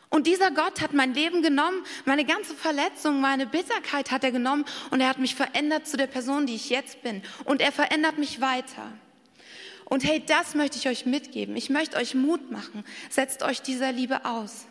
Und 0.09 0.25
dieser 0.25 0.51
Gott 0.51 0.81
hat 0.81 0.93
mein 0.93 1.13
Leben 1.13 1.41
genommen, 1.41 1.83
meine 2.05 2.23
ganze 2.23 2.55
Verletzung, 2.55 3.19
meine 3.19 3.45
Bitterkeit 3.45 4.09
hat 4.11 4.23
er 4.23 4.31
genommen 4.31 4.65
und 4.89 5.01
er 5.01 5.09
hat 5.09 5.19
mich 5.19 5.35
verändert 5.35 5.85
zu 5.85 5.97
der 5.97 6.07
Person, 6.07 6.45
die 6.45 6.55
ich 6.55 6.69
jetzt 6.69 7.01
bin. 7.01 7.21
Und 7.43 7.61
er 7.61 7.73
verändert 7.73 8.17
mich 8.17 8.39
weiter. 8.39 8.91
Und 9.85 10.05
hey, 10.05 10.23
das 10.25 10.55
möchte 10.55 10.77
ich 10.77 10.87
euch 10.87 11.05
mitgeben. 11.05 11.57
Ich 11.57 11.69
möchte 11.69 11.97
euch 11.97 12.15
Mut 12.15 12.51
machen. 12.51 12.85
Setzt 13.09 13.43
euch 13.43 13.61
dieser 13.61 13.91
Liebe 13.91 14.23
aus. 14.23 14.65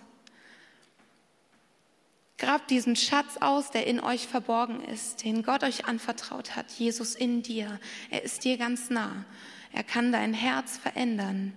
Grabt 2.41 2.71
diesen 2.71 2.97
Schatz 2.97 3.37
aus, 3.41 3.71
der 3.71 3.87
in 3.87 4.01
euch 4.01 4.27
verborgen 4.27 4.83
ist, 4.83 5.25
den 5.25 5.43
Gott 5.43 5.63
euch 5.63 5.85
anvertraut 5.85 6.57
hat. 6.57 6.71
Jesus 6.71 7.15
in 7.15 7.43
dir. 7.43 7.79
Er 8.09 8.23
ist 8.23 8.45
dir 8.45 8.57
ganz 8.57 8.89
nah. 8.89 9.27
Er 9.75 9.85
kann 9.85 10.11
dein 10.11 10.33
Herz 10.33 10.79
verändern. 10.79 11.53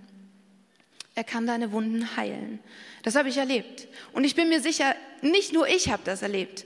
Er 1.16 1.24
kann 1.24 1.48
deine 1.48 1.72
Wunden 1.72 2.18
heilen. 2.18 2.60
Das 3.02 3.16
habe 3.16 3.30
ich 3.30 3.38
erlebt. 3.38 3.88
Und 4.12 4.26
ich 4.26 4.36
bin 4.36 4.50
mir 4.50 4.60
sicher, 4.60 4.94
nicht 5.22 5.54
nur 5.54 5.70
ich 5.70 5.90
habe 5.90 6.04
das 6.04 6.22
erlebt, 6.22 6.66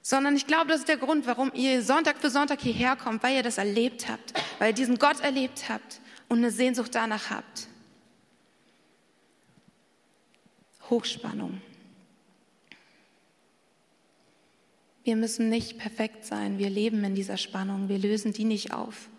sondern 0.00 0.36
ich 0.36 0.46
glaube, 0.46 0.68
das 0.68 0.80
ist 0.80 0.88
der 0.88 0.98
Grund, 0.98 1.26
warum 1.26 1.50
ihr 1.54 1.82
Sonntag 1.82 2.18
für 2.18 2.30
Sonntag 2.30 2.60
hierher 2.60 2.94
kommt, 2.94 3.24
weil 3.24 3.34
ihr 3.34 3.42
das 3.42 3.58
erlebt 3.58 4.08
habt, 4.08 4.32
weil 4.60 4.68
ihr 4.68 4.74
diesen 4.74 4.98
Gott 4.98 5.20
erlebt 5.22 5.68
habt 5.68 6.00
und 6.28 6.38
eine 6.38 6.52
Sehnsucht 6.52 6.94
danach 6.94 7.30
habt. 7.30 7.66
Hochspannung. 10.88 11.60
Wir 15.04 15.16
müssen 15.16 15.50
nicht 15.50 15.78
perfekt 15.78 16.24
sein. 16.24 16.58
Wir 16.58 16.70
leben 16.70 17.04
in 17.04 17.14
dieser 17.14 17.36
Spannung. 17.36 17.88
Wir 17.88 17.98
lösen 17.98 18.32
die 18.32 18.44
nicht 18.44 18.72
auf. 18.72 19.10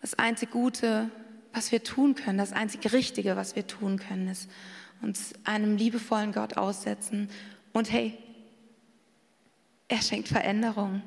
Das 0.00 0.14
einzig 0.14 0.50
Gute, 0.50 1.08
was 1.52 1.70
wir 1.72 1.82
tun 1.82 2.16
können, 2.16 2.36
das 2.36 2.52
einzig 2.52 2.92
Richtige, 2.92 3.36
was 3.36 3.56
wir 3.56 3.66
tun 3.66 3.98
können, 3.98 4.28
ist 4.28 4.50
uns 5.00 5.34
einem 5.44 5.76
liebevollen 5.76 6.32
Gott 6.32 6.56
aussetzen. 6.56 7.30
Und 7.72 7.92
hey, 7.92 8.18
er 9.88 10.02
schenkt 10.02 10.28
Veränderung. 10.28 11.02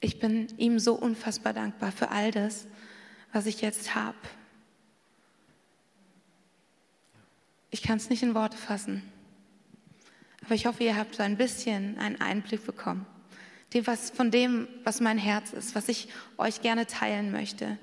Ich 0.00 0.18
bin 0.18 0.48
ihm 0.58 0.78
so 0.78 0.94
unfassbar 0.94 1.52
dankbar 1.54 1.90
für 1.90 2.10
all 2.10 2.30
das, 2.32 2.66
was 3.32 3.46
ich 3.46 3.62
jetzt 3.62 3.94
habe. 3.94 4.18
Ich 7.70 7.82
kann 7.82 7.96
es 7.96 8.10
nicht 8.10 8.22
in 8.22 8.34
Worte 8.34 8.58
fassen. 8.58 9.02
Aber 10.44 10.54
ich 10.54 10.66
hoffe, 10.66 10.84
ihr 10.84 10.96
habt 10.96 11.14
so 11.14 11.22
ein 11.22 11.36
bisschen 11.36 11.98
einen 11.98 12.20
Einblick 12.20 12.64
bekommen. 12.66 13.06
Dem, 13.74 13.86
was, 13.86 14.10
von 14.10 14.30
dem, 14.30 14.68
was 14.84 15.00
mein 15.00 15.18
Herz 15.18 15.52
ist, 15.52 15.74
was 15.74 15.88
ich 15.88 16.08
euch 16.36 16.60
gerne 16.60 16.86
teilen 16.86 17.32
möchte. 17.32 17.78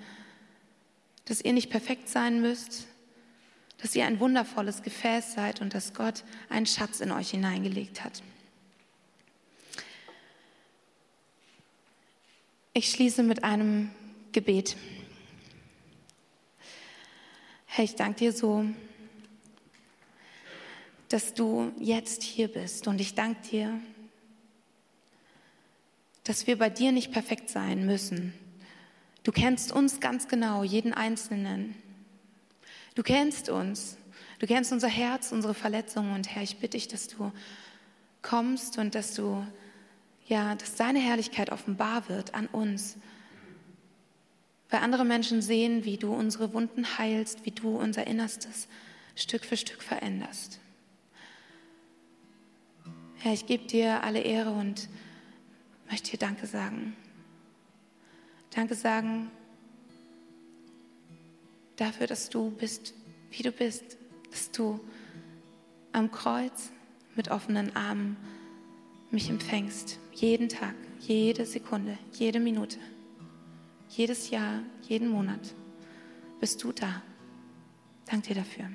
Dass 1.25 1.41
ihr 1.41 1.53
nicht 1.53 1.69
perfekt 1.69 2.09
sein 2.09 2.41
müsst, 2.41 2.87
dass 3.81 3.95
ihr 3.95 4.05
ein 4.05 4.19
wundervolles 4.19 4.83
Gefäß 4.83 5.33
seid 5.33 5.61
und 5.61 5.73
dass 5.73 5.93
Gott 5.93 6.23
einen 6.49 6.65
Schatz 6.65 6.99
in 6.99 7.11
euch 7.11 7.31
hineingelegt 7.31 8.03
hat. 8.03 8.21
Ich 12.73 12.91
schließe 12.91 13.23
mit 13.23 13.43
einem 13.43 13.89
Gebet. 14.31 14.75
Herr, 17.65 17.85
ich 17.85 17.95
danke 17.95 18.19
dir 18.19 18.33
so 18.33 18.65
dass 21.09 21.33
du 21.33 21.71
jetzt 21.79 22.23
hier 22.23 22.47
bist. 22.47 22.87
Und 22.87 23.01
ich 23.01 23.15
danke 23.15 23.41
dir, 23.49 23.79
dass 26.23 26.47
wir 26.47 26.57
bei 26.57 26.69
dir 26.69 26.91
nicht 26.91 27.11
perfekt 27.11 27.49
sein 27.49 27.85
müssen. 27.85 28.33
Du 29.23 29.31
kennst 29.31 29.71
uns 29.71 29.99
ganz 29.99 30.27
genau, 30.27 30.63
jeden 30.63 30.93
Einzelnen. 30.93 31.75
Du 32.95 33.03
kennst 33.03 33.49
uns. 33.49 33.97
Du 34.37 34.47
kennst 34.47 34.71
unser 34.71 34.87
Herz, 34.87 35.31
unsere 35.31 35.53
Verletzungen. 35.53 36.13
Und 36.13 36.33
Herr, 36.33 36.43
ich 36.43 36.57
bitte 36.57 36.77
dich, 36.77 36.87
dass 36.87 37.07
du 37.07 37.31
kommst 38.21 38.77
und 38.77 38.95
dass 38.95 39.15
du, 39.15 39.45
ja, 40.27 40.55
dass 40.55 40.75
deine 40.75 40.99
Herrlichkeit 40.99 41.51
offenbar 41.51 42.07
wird 42.07 42.35
an 42.35 42.45
uns. 42.47 42.97
Weil 44.69 44.81
andere 44.81 45.03
Menschen 45.03 45.41
sehen, 45.41 45.83
wie 45.83 45.97
du 45.97 46.13
unsere 46.13 46.53
Wunden 46.53 46.97
heilst, 46.97 47.45
wie 47.45 47.51
du 47.51 47.77
unser 47.77 48.05
Innerstes 48.05 48.67
Stück 49.15 49.43
für 49.43 49.57
Stück 49.57 49.81
veränderst. 49.81 50.59
Herr, 53.21 53.33
ich 53.33 53.45
gebe 53.45 53.65
dir 53.65 54.01
alle 54.03 54.21
Ehre 54.21 54.51
und 54.51 54.87
möchte 55.89 56.11
dir 56.11 56.17
Danke 56.17 56.47
sagen. 56.47 56.95
Danke 58.55 58.75
sagen 58.75 59.29
dafür, 61.75 62.07
dass 62.07 62.29
du 62.29 62.49
bist, 62.51 62.93
wie 63.31 63.43
du 63.43 63.51
bist, 63.51 63.97
dass 64.31 64.51
du 64.51 64.79
am 65.91 66.11
Kreuz 66.11 66.71
mit 67.15 67.29
offenen 67.29 67.75
Armen 67.75 68.15
mich 69.11 69.29
empfängst. 69.29 69.99
Jeden 70.13 70.47
Tag, 70.47 70.75
jede 71.01 71.45
Sekunde, 71.45 71.97
jede 72.13 72.39
Minute, 72.39 72.77
jedes 73.89 74.29
Jahr, 74.29 74.61
jeden 74.83 75.09
Monat 75.09 75.53
bist 76.39 76.63
du 76.63 76.71
da. 76.71 77.01
Danke 78.05 78.29
dir 78.29 78.35
dafür. 78.35 78.69